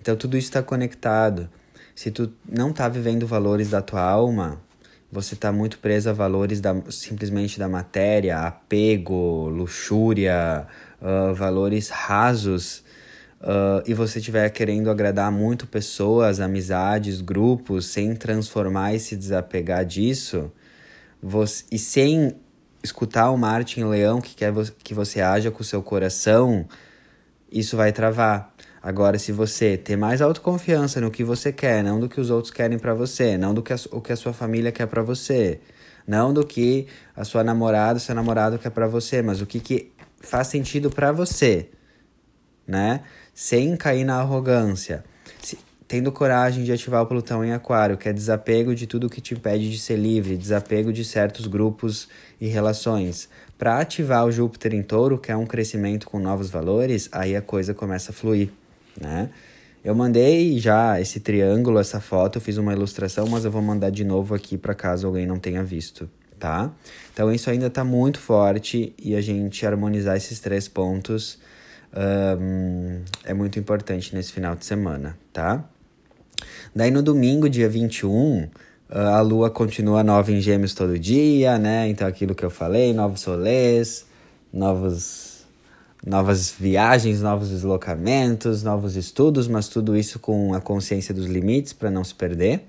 Então 0.00 0.16
tudo 0.16 0.38
isso 0.38 0.48
está 0.48 0.62
conectado. 0.62 1.46
Se 1.94 2.10
tu 2.10 2.32
não 2.48 2.72
tá 2.72 2.88
vivendo 2.88 3.26
valores 3.26 3.68
da 3.68 3.82
tua 3.82 4.00
alma, 4.00 4.58
você 5.12 5.36
tá 5.36 5.52
muito 5.52 5.78
preso 5.78 6.08
a 6.08 6.14
valores 6.14 6.58
da, 6.58 6.74
simplesmente 6.90 7.58
da 7.58 7.68
matéria, 7.68 8.46
apego, 8.46 9.50
luxúria, 9.50 10.66
uh, 11.02 11.34
valores 11.34 11.90
rasos, 11.90 12.82
uh, 13.40 13.82
e 13.86 13.94
você 13.94 14.18
estiver 14.18 14.48
querendo 14.50 14.90
agradar 14.90 15.30
muito 15.30 15.66
pessoas, 15.66 16.40
amizades, 16.40 17.20
grupos, 17.20 17.86
sem 17.86 18.14
transformar 18.14 18.94
e 18.94 19.00
se 19.00 19.16
desapegar 19.16 19.84
disso, 19.84 20.52
você, 21.22 21.64
e 21.70 21.78
sem 21.78 22.36
escutar 22.82 23.30
o 23.30 23.38
Martin 23.38 23.84
Leão 23.84 24.20
que 24.20 24.34
quer 24.34 24.52
que 24.82 24.92
você 24.92 25.20
haja 25.20 25.50
com 25.50 25.62
o 25.62 25.64
seu 25.64 25.82
coração, 25.82 26.66
isso 27.50 27.76
vai 27.76 27.92
travar. 27.92 28.54
Agora, 28.82 29.18
se 29.18 29.32
você 29.32 29.78
ter 29.78 29.96
mais 29.96 30.20
autoconfiança 30.20 31.00
no 31.00 31.10
que 31.10 31.24
você 31.24 31.50
quer, 31.50 31.82
não 31.82 31.98
do 31.98 32.06
que 32.06 32.20
os 32.20 32.28
outros 32.28 32.52
querem 32.52 32.78
para 32.78 32.92
você, 32.92 33.38
não 33.38 33.54
do 33.54 33.62
que 33.62 33.72
a, 33.72 33.76
o 33.90 34.00
que 34.02 34.12
a 34.12 34.16
sua 34.16 34.34
família 34.34 34.70
quer 34.70 34.86
para 34.86 35.02
você, 35.02 35.60
não 36.06 36.34
do 36.34 36.44
que 36.44 36.86
a 37.16 37.24
sua 37.24 37.42
namorada, 37.42 37.98
seu 37.98 38.14
namorado 38.14 38.58
quer 38.58 38.70
para 38.70 38.86
você, 38.86 39.22
mas 39.22 39.40
o 39.40 39.46
que, 39.46 39.58
que 39.58 39.92
faz 40.20 40.48
sentido 40.48 40.90
para 40.90 41.12
você, 41.12 41.70
né? 42.66 43.00
Sem 43.34 43.76
cair 43.76 44.04
na 44.04 44.20
arrogância. 44.20 45.04
Se, 45.42 45.58
tendo 45.88 46.12
coragem 46.12 46.64
de 46.64 46.72
ativar 46.72 47.02
o 47.02 47.06
Plutão 47.06 47.44
em 47.44 47.52
Aquário, 47.52 47.98
que 47.98 48.08
é 48.08 48.12
desapego 48.12 48.74
de 48.74 48.86
tudo 48.86 49.10
que 49.10 49.20
te 49.20 49.34
impede 49.34 49.70
de 49.70 49.78
ser 49.78 49.96
livre, 49.96 50.36
desapego 50.36 50.92
de 50.92 51.04
certos 51.04 51.46
grupos 51.46 52.08
e 52.40 52.46
relações. 52.46 53.28
Para 53.58 53.78
ativar 53.78 54.24
o 54.24 54.32
Júpiter 54.32 54.74
em 54.74 54.82
Touro, 54.82 55.18
que 55.18 55.30
é 55.30 55.36
um 55.36 55.46
crescimento 55.46 56.06
com 56.06 56.18
novos 56.18 56.50
valores, 56.50 57.08
aí 57.12 57.36
a 57.36 57.42
coisa 57.42 57.74
começa 57.74 58.12
a 58.12 58.14
fluir 58.14 58.50
né? 59.00 59.30
Eu 59.84 59.94
mandei 59.94 60.58
já 60.58 60.98
esse 61.00 61.20
triângulo, 61.20 61.78
essa 61.78 62.00
foto, 62.00 62.36
eu 62.36 62.40
fiz 62.40 62.56
uma 62.56 62.72
ilustração, 62.72 63.26
mas 63.26 63.44
eu 63.44 63.50
vou 63.50 63.60
mandar 63.60 63.90
de 63.90 64.02
novo 64.02 64.34
aqui 64.34 64.56
para 64.56 64.74
caso 64.74 65.06
alguém 65.06 65.26
não 65.26 65.38
tenha 65.38 65.62
visto, 65.62 66.08
tá? 66.38 66.72
Então 67.12 67.30
isso 67.30 67.50
ainda 67.50 67.66
está 67.66 67.84
muito 67.84 68.18
forte 68.18 68.94
e 68.98 69.14
a 69.14 69.20
gente 69.20 69.66
harmonizar 69.66 70.16
esses 70.16 70.40
três 70.40 70.68
pontos 70.68 71.38
um, 71.96 73.02
é 73.24 73.32
muito 73.32 73.58
importante 73.58 74.14
nesse 74.14 74.32
final 74.32 74.54
de 74.54 74.64
semana, 74.64 75.16
tá? 75.32 75.64
Daí 76.74 76.90
no 76.90 77.02
domingo, 77.02 77.48
dia 77.48 77.68
21, 77.68 78.48
a 78.88 79.20
lua 79.20 79.50
continua 79.50 80.02
nova 80.02 80.32
em 80.32 80.40
gêmeos 80.40 80.74
todo 80.74 80.98
dia, 80.98 81.58
né? 81.58 81.88
Então 81.88 82.06
aquilo 82.06 82.34
que 82.34 82.44
eu 82.44 82.50
falei, 82.50 82.92
novos 82.92 83.20
solês, 83.20 84.06
novos 84.52 85.34
novas 86.06 86.50
viagens, 86.50 87.22
novos 87.22 87.48
deslocamentos, 87.48 88.62
novos 88.62 88.94
estudos, 88.94 89.48
mas 89.48 89.68
tudo 89.68 89.96
isso 89.96 90.18
com 90.18 90.52
a 90.52 90.60
consciência 90.60 91.14
dos 91.14 91.24
limites 91.26 91.72
para 91.72 91.90
não 91.90 92.04
se 92.04 92.14
perder. 92.14 92.66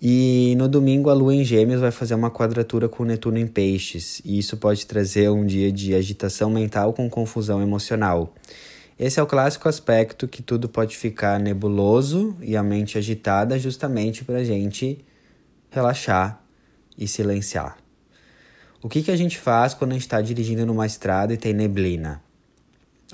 E 0.00 0.54
no 0.56 0.68
domingo 0.68 1.10
a 1.10 1.12
Lua 1.12 1.34
em 1.34 1.44
Gêmeos 1.44 1.80
vai 1.80 1.90
fazer 1.90 2.14
uma 2.14 2.30
quadratura 2.30 2.88
com 2.88 3.04
Netuno 3.04 3.38
em 3.38 3.46
Peixes, 3.46 4.22
e 4.24 4.38
isso 4.38 4.56
pode 4.56 4.86
trazer 4.86 5.28
um 5.28 5.44
dia 5.44 5.72
de 5.72 5.94
agitação 5.94 6.50
mental 6.50 6.92
com 6.92 7.10
confusão 7.10 7.60
emocional. 7.60 8.34
Esse 8.98 9.18
é 9.18 9.22
o 9.22 9.26
clássico 9.26 9.68
aspecto 9.68 10.28
que 10.28 10.42
tudo 10.42 10.68
pode 10.68 10.96
ficar 10.96 11.38
nebuloso 11.38 12.36
e 12.40 12.56
a 12.56 12.62
mente 12.62 12.96
agitada, 12.98 13.58
justamente 13.58 14.24
para 14.24 14.36
a 14.36 14.44
gente 14.44 15.04
relaxar 15.70 16.42
e 16.96 17.06
silenciar. 17.06 17.76
O 18.82 18.88
que, 18.88 19.02
que 19.02 19.10
a 19.10 19.16
gente 19.16 19.38
faz 19.38 19.74
quando 19.74 19.90
a 19.90 19.94
gente 19.94 20.02
está 20.02 20.20
dirigindo 20.20 20.64
numa 20.64 20.86
estrada 20.86 21.32
e 21.32 21.36
tem 21.36 21.52
neblina? 21.52 22.22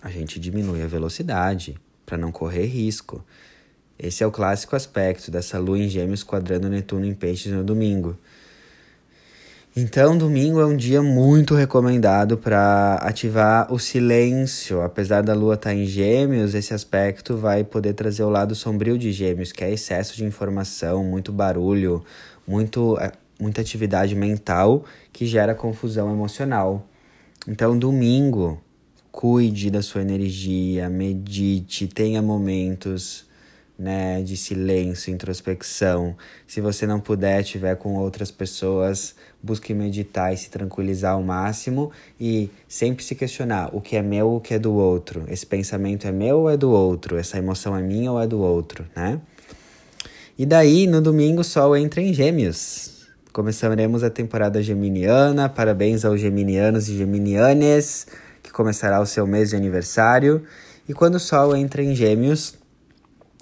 a 0.02 0.10
gente 0.10 0.38
diminui 0.38 0.82
a 0.82 0.86
velocidade 0.86 1.76
para 2.04 2.18
não 2.18 2.30
correr 2.30 2.66
risco. 2.66 3.24
Esse 3.98 4.24
é 4.24 4.26
o 4.26 4.30
clássico 4.30 4.74
aspecto 4.74 5.30
dessa 5.30 5.58
lua 5.58 5.78
em 5.78 5.88
Gêmeos 5.88 6.22
quadrando 6.22 6.68
Netuno 6.68 7.06
em 7.06 7.14
Peixes 7.14 7.52
no 7.52 7.62
domingo. 7.62 8.18
Então, 9.76 10.16
domingo 10.16 10.60
é 10.60 10.66
um 10.66 10.76
dia 10.76 11.02
muito 11.02 11.52
recomendado 11.52 12.38
para 12.38 12.94
ativar 13.02 13.72
o 13.72 13.78
silêncio. 13.78 14.80
Apesar 14.82 15.20
da 15.20 15.34
lua 15.34 15.54
estar 15.54 15.70
tá 15.70 15.74
em 15.74 15.84
Gêmeos, 15.84 16.54
esse 16.54 16.72
aspecto 16.72 17.36
vai 17.36 17.64
poder 17.64 17.92
trazer 17.94 18.22
o 18.22 18.30
lado 18.30 18.54
sombrio 18.54 18.96
de 18.96 19.10
Gêmeos, 19.10 19.50
que 19.50 19.64
é 19.64 19.72
excesso 19.72 20.16
de 20.16 20.24
informação, 20.24 21.02
muito 21.02 21.32
barulho, 21.32 22.04
muito, 22.46 22.96
é, 23.00 23.10
muita 23.40 23.62
atividade 23.62 24.14
mental 24.14 24.84
que 25.12 25.26
gera 25.26 25.56
confusão 25.56 26.08
emocional. 26.12 26.86
Então, 27.48 27.76
domingo 27.76 28.62
cuide 29.10 29.70
da 29.70 29.82
sua 29.82 30.02
energia, 30.02 30.88
medite, 30.88 31.88
tenha 31.88 32.22
momentos 32.22 33.26
né, 33.78 34.22
de 34.22 34.36
silêncio, 34.36 35.12
introspecção. 35.12 36.16
Se 36.46 36.60
você 36.60 36.86
não 36.86 37.00
puder, 37.00 37.40
estiver 37.40 37.76
com 37.76 37.96
outras 37.96 38.30
pessoas, 38.30 39.14
busque 39.42 39.74
meditar 39.74 40.32
e 40.32 40.36
se 40.36 40.50
tranquilizar 40.50 41.12
ao 41.12 41.22
máximo 41.22 41.90
e 42.20 42.50
sempre 42.68 43.04
se 43.04 43.14
questionar 43.14 43.70
o 43.72 43.80
que 43.80 43.96
é 43.96 44.02
meu, 44.02 44.34
o 44.34 44.40
que 44.40 44.54
é 44.54 44.58
do 44.58 44.74
outro. 44.74 45.24
Esse 45.28 45.46
pensamento 45.46 46.06
é 46.06 46.12
meu 46.12 46.40
ou 46.40 46.50
é 46.50 46.56
do 46.56 46.70
outro? 46.70 47.16
Essa 47.16 47.38
emoção 47.38 47.76
é 47.76 47.82
minha 47.82 48.12
ou 48.12 48.20
é 48.20 48.26
do 48.26 48.40
outro, 48.40 48.86
né? 48.94 49.20
E 50.36 50.44
daí, 50.44 50.86
no 50.86 51.00
domingo, 51.00 51.42
o 51.42 51.44
Sol 51.44 51.76
entra 51.76 52.00
em 52.00 52.12
Gêmeos. 52.12 53.06
Começaremos 53.32 54.02
a 54.02 54.10
temporada 54.10 54.62
geminiana. 54.62 55.48
Parabéns 55.48 56.04
aos 56.04 56.20
geminianos 56.20 56.88
e 56.88 56.96
geminianes 56.96 58.06
começará 58.54 59.00
o 59.00 59.06
seu 59.06 59.26
mês 59.26 59.50
de 59.50 59.56
aniversário. 59.56 60.44
E 60.88 60.94
quando 60.94 61.16
o 61.16 61.20
Sol 61.20 61.54
entra 61.56 61.82
em 61.82 61.94
Gêmeos, 61.94 62.54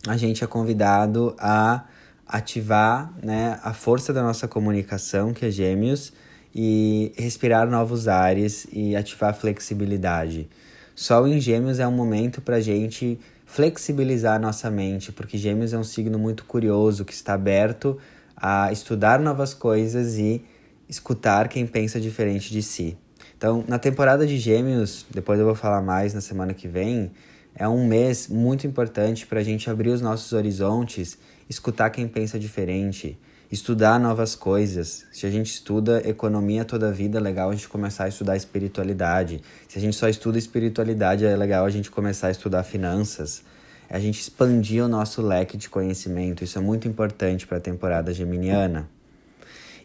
a 0.07 0.17
gente 0.17 0.43
é 0.43 0.47
convidado 0.47 1.35
a 1.39 1.85
ativar 2.27 3.13
né, 3.23 3.59
a 3.63 3.73
força 3.73 4.13
da 4.13 4.23
nossa 4.23 4.49
comunicação, 4.49 5.33
que 5.33 5.47
é 5.47 5.51
Gêmeos, 5.51 6.13
e 6.55 7.13
respirar 7.17 7.69
novos 7.69 8.09
ares 8.09 8.67
e 8.73 8.95
ativar 8.97 9.31
a 9.31 9.33
flexibilidade. 9.33 10.49
Sol 10.95 11.27
em 11.27 11.41
Gêmeos 11.41 11.79
é 11.79 11.87
um 11.87 11.93
momento 11.93 12.41
para 12.41 12.57
a 12.57 12.61
gente 12.61 13.19
flexibilizar 13.47 14.37
a 14.37 14.39
nossa 14.39 14.71
mente, 14.71 15.13
porque 15.13 15.39
Gêmeos 15.39 15.73
é 15.73 15.79
um 15.79 15.85
signo 15.85 16.19
muito 16.19 16.45
curioso, 16.45 17.05
que 17.05 17.13
está 17.13 17.35
aberto 17.35 17.99
a 18.37 18.73
estudar 18.73 19.21
novas 19.21 19.55
coisas 19.55 20.17
e 20.17 20.43
escutar 20.89 21.49
quem 21.49 21.67
pensa 21.67 22.01
diferente 22.01 22.51
de 22.51 22.63
si. 22.63 22.97
Então, 23.37 23.65
na 23.67 23.79
temporada 23.79 24.27
de 24.27 24.39
Gêmeos, 24.39 25.07
depois 25.11 25.39
eu 25.39 25.47
vou 25.47 25.55
falar 25.55 25.83
mais 25.83 26.15
na 26.15 26.21
semana 26.21 26.55
que 26.55 26.69
vem, 26.69 27.11
é 27.55 27.69
um 27.69 27.87
mês 27.87 28.29
muito 28.29 28.67
importante 28.67 29.27
para 29.27 29.41
a 29.41 29.43
gente 29.43 29.69
abrir 29.69 29.91
os 29.91 30.01
nossos 30.01 30.33
horizontes, 30.33 31.19
escutar 31.49 31.91
quem 31.91 32.09
pensa 32.09 32.39
diferente, 32.39 33.19
estudar 33.51 34.01
novas 34.01 34.35
coisas. 34.35 35.05
Se 35.13 35.27
a 35.27 35.31
gente 35.31 35.53
estuda 35.53 36.03
economia 36.09 36.65
toda 36.65 36.89
a 36.89 36.91
vida, 36.91 37.19
é 37.19 37.21
legal 37.21 37.51
a 37.51 37.53
gente 37.53 37.69
começar 37.69 38.05
a 38.05 38.09
estudar 38.09 38.37
espiritualidade. 38.37 39.43
Se 39.69 39.79
a 39.79 39.81
gente 39.81 39.97
só 39.97 40.09
estuda 40.09 40.39
espiritualidade, 40.39 41.27
é 41.27 41.37
legal 41.37 41.67
a 41.67 41.71
gente 41.71 41.91
começar 41.91 42.29
a 42.29 42.31
estudar 42.31 42.63
finanças. 42.63 43.43
É 43.89 43.97
a 43.97 44.01
gente 44.01 44.21
expandir 44.21 44.83
o 44.83 44.89
nosso 44.89 45.21
leque 45.21 45.59
de 45.59 45.69
conhecimento. 45.69 46.43
Isso 46.43 46.59
é 46.59 46.63
muito 46.63 46.89
importante 46.89 47.47
para 47.47 47.59
a 47.59 47.61
temporada 47.61 48.15
geminiana. 48.15 48.89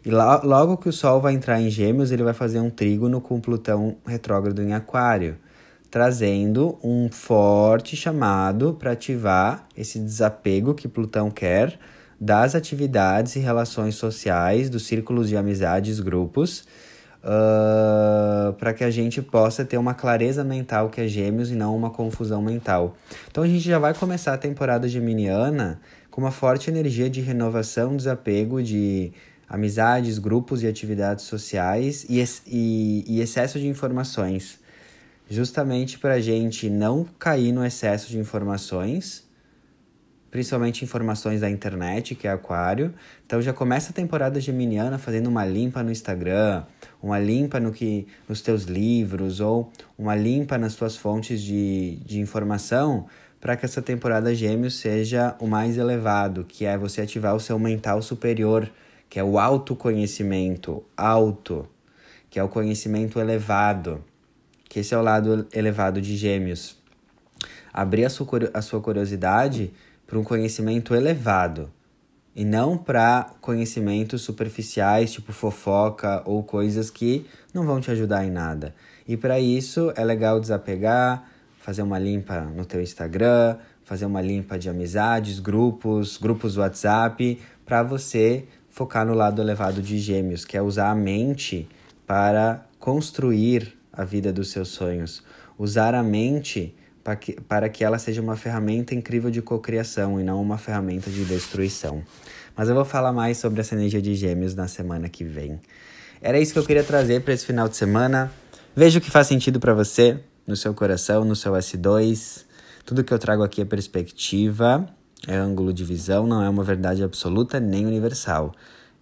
E 0.02 0.10
logo 0.10 0.78
que 0.78 0.88
o 0.88 0.92
Sol 0.92 1.20
vai 1.20 1.34
entrar 1.34 1.60
em 1.60 1.68
Gêmeos, 1.68 2.10
ele 2.10 2.22
vai 2.22 2.32
fazer 2.32 2.60
um 2.60 2.70
trígono 2.70 3.20
com 3.20 3.38
Plutão 3.38 3.96
retrógrado 4.06 4.62
em 4.62 4.72
Aquário, 4.72 5.36
trazendo 5.90 6.78
um 6.82 7.08
forte 7.10 7.96
chamado 7.96 8.74
para 8.74 8.92
ativar 8.92 9.66
esse 9.76 9.98
desapego 9.98 10.74
que 10.74 10.86
Plutão 10.86 11.30
quer 11.30 11.78
das 12.20 12.54
atividades 12.54 13.36
e 13.36 13.38
relações 13.38 13.94
sociais, 13.94 14.68
dos 14.68 14.86
círculos 14.86 15.28
de 15.28 15.36
amizades, 15.36 16.00
grupos, 16.00 16.64
uh, 17.22 18.52
para 18.54 18.74
que 18.74 18.82
a 18.82 18.90
gente 18.90 19.22
possa 19.22 19.64
ter 19.64 19.78
uma 19.78 19.94
clareza 19.94 20.42
mental 20.42 20.90
que 20.90 21.00
é 21.00 21.06
Gêmeos 21.06 21.50
e 21.50 21.54
não 21.54 21.76
uma 21.76 21.90
confusão 21.90 22.42
mental. 22.42 22.96
Então 23.30 23.44
a 23.44 23.46
gente 23.46 23.60
já 23.60 23.78
vai 23.78 23.94
começar 23.94 24.34
a 24.34 24.38
temporada 24.38 24.88
geminiana 24.88 25.80
com 26.10 26.20
uma 26.20 26.32
forte 26.32 26.68
energia 26.68 27.08
de 27.08 27.20
renovação, 27.20 27.96
desapego, 27.96 28.62
de 28.62 29.12
amizades, 29.48 30.18
grupos 30.18 30.62
e 30.62 30.66
atividades 30.66 31.24
sociais 31.24 32.04
e, 32.08 32.22
e, 32.46 33.04
e 33.06 33.20
excesso 33.20 33.58
de 33.58 33.66
informações, 33.66 34.58
justamente 35.28 35.98
para 35.98 36.14
a 36.14 36.20
gente 36.20 36.70
não 36.70 37.04
cair 37.18 37.52
no 37.52 37.64
excesso 37.64 38.08
de 38.08 38.18
informações, 38.18 39.26
principalmente 40.30 40.84
informações 40.84 41.40
da 41.40 41.50
internet, 41.50 42.14
que 42.14 42.26
é 42.26 42.30
Aquário. 42.30 42.94
Então 43.26 43.40
já 43.40 43.52
começa 43.52 43.90
a 43.90 43.92
temporada 43.92 44.40
geminiana 44.40 44.98
fazendo 44.98 45.28
uma 45.28 45.44
limpa 45.44 45.82
no 45.82 45.90
Instagram, 45.90 46.64
uma 47.02 47.18
limpa 47.18 47.60
no 47.60 47.72
que 47.72 48.06
nos 48.28 48.40
teus 48.40 48.64
livros 48.64 49.40
ou 49.40 49.72
uma 49.96 50.14
limpa 50.14 50.58
nas 50.58 50.74
tuas 50.74 50.96
fontes 50.96 51.42
de, 51.42 51.96
de 52.04 52.20
informação 52.20 53.06
para 53.40 53.56
que 53.56 53.64
essa 53.64 53.80
temporada 53.80 54.34
Gêmeos 54.34 54.76
seja 54.78 55.36
o 55.38 55.46
mais 55.46 55.78
elevado, 55.78 56.44
que 56.44 56.64
é 56.64 56.76
você 56.76 57.02
ativar 57.02 57.36
o 57.36 57.40
seu 57.40 57.58
mental 57.58 58.02
superior 58.02 58.68
que 59.08 59.18
é 59.18 59.24
o 59.24 59.38
autoconhecimento, 59.38 60.84
alto, 60.96 61.66
que 62.28 62.38
é 62.38 62.42
o 62.42 62.48
conhecimento 62.48 63.18
elevado, 63.18 64.04
que 64.68 64.80
esse 64.80 64.94
é 64.94 64.98
o 64.98 65.02
lado 65.02 65.46
elevado 65.52 66.00
de 66.00 66.16
Gêmeos. 66.16 66.76
Abrir 67.72 68.04
a 68.04 68.10
sua, 68.10 68.26
a 68.52 68.62
sua 68.62 68.80
curiosidade 68.80 69.72
para 70.06 70.18
um 70.18 70.24
conhecimento 70.24 70.94
elevado 70.94 71.70
e 72.34 72.44
não 72.44 72.78
para 72.78 73.30
conhecimentos 73.40 74.22
superficiais, 74.22 75.12
tipo 75.12 75.32
fofoca 75.32 76.22
ou 76.24 76.42
coisas 76.42 76.90
que 76.90 77.26
não 77.52 77.64
vão 77.64 77.80
te 77.80 77.90
ajudar 77.90 78.24
em 78.24 78.30
nada. 78.30 78.74
E 79.06 79.16
para 79.16 79.40
isso 79.40 79.92
é 79.96 80.04
legal 80.04 80.38
desapegar, 80.38 81.28
fazer 81.58 81.82
uma 81.82 81.98
limpa 81.98 82.40
no 82.42 82.64
teu 82.64 82.80
Instagram, 82.80 83.56
fazer 83.84 84.06
uma 84.06 84.20
limpa 84.20 84.58
de 84.58 84.68
amizades, 84.68 85.40
grupos, 85.40 86.18
grupos 86.18 86.56
WhatsApp, 86.56 87.40
para 87.64 87.82
você 87.82 88.44
focar 88.68 89.04
no 89.04 89.14
lado 89.14 89.42
elevado 89.42 89.82
de 89.82 89.98
Gêmeos, 89.98 90.44
que 90.44 90.56
é 90.56 90.62
usar 90.62 90.90
a 90.90 90.94
mente 90.94 91.68
para 92.06 92.64
construir 92.78 93.77
a 93.98 94.04
vida 94.04 94.32
dos 94.32 94.50
seus 94.50 94.68
sonhos, 94.68 95.24
usar 95.58 95.92
a 95.92 96.04
mente 96.04 96.72
para 97.02 97.16
que, 97.16 97.32
para 97.40 97.68
que 97.68 97.82
ela 97.82 97.98
seja 97.98 98.22
uma 98.22 98.36
ferramenta 98.36 98.94
incrível 98.94 99.28
de 99.28 99.42
cocriação 99.42 100.20
e 100.20 100.22
não 100.22 100.40
uma 100.40 100.56
ferramenta 100.56 101.10
de 101.10 101.24
destruição. 101.24 102.04
Mas 102.56 102.68
eu 102.68 102.76
vou 102.76 102.84
falar 102.84 103.12
mais 103.12 103.38
sobre 103.38 103.60
essa 103.60 103.74
energia 103.74 104.00
de 104.00 104.14
Gêmeos 104.14 104.54
na 104.54 104.68
semana 104.68 105.08
que 105.08 105.24
vem. 105.24 105.60
Era 106.22 106.38
isso 106.38 106.52
que 106.52 106.58
eu 106.60 106.64
queria 106.64 106.84
trazer 106.84 107.22
para 107.22 107.34
esse 107.34 107.44
final 107.44 107.68
de 107.68 107.76
semana. 107.76 108.30
Veja 108.74 108.98
o 108.98 109.02
que 109.02 109.10
faz 109.10 109.26
sentido 109.26 109.58
para 109.58 109.74
você, 109.74 110.20
no 110.46 110.56
seu 110.56 110.72
coração, 110.72 111.24
no 111.24 111.34
seu 111.34 111.52
S2. 111.54 112.44
Tudo 112.84 113.02
que 113.02 113.12
eu 113.12 113.18
trago 113.18 113.42
aqui 113.42 113.60
é 113.60 113.64
perspectiva, 113.64 114.88
é 115.26 115.34
ângulo 115.34 115.72
de 115.72 115.84
visão, 115.84 116.26
não 116.26 116.42
é 116.42 116.48
uma 116.48 116.62
verdade 116.62 117.02
absoluta 117.02 117.58
nem 117.58 117.84
universal. 117.84 118.52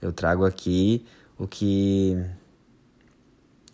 Eu 0.00 0.12
trago 0.12 0.44
aqui 0.44 1.04
o 1.38 1.46
que 1.46 2.16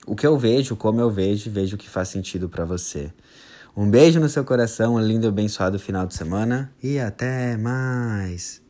o 0.07 0.15
que 0.15 0.27
eu 0.27 0.39
vejo, 0.39 0.77
como 0.77 1.01
eu 1.01 1.11
vejo, 1.11 1.51
vejo 1.51 1.77
o 1.77 1.79
que 1.79 1.89
faz 1.89 2.09
sentido 2.09 2.49
para 2.49 2.65
você. 2.65 3.13
Um 3.77 3.91
beijo 3.91 4.21
no 4.21 4.29
seu 4.29 4.45
coração, 4.45 4.95
um 4.95 5.01
lindo 5.01 5.27
e 5.27 5.29
abençoado 5.29 5.79
final 5.79 6.07
de 6.07 6.15
semana 6.15 6.73
e 6.83 6.99
até 6.99 7.57
mais. 7.57 8.62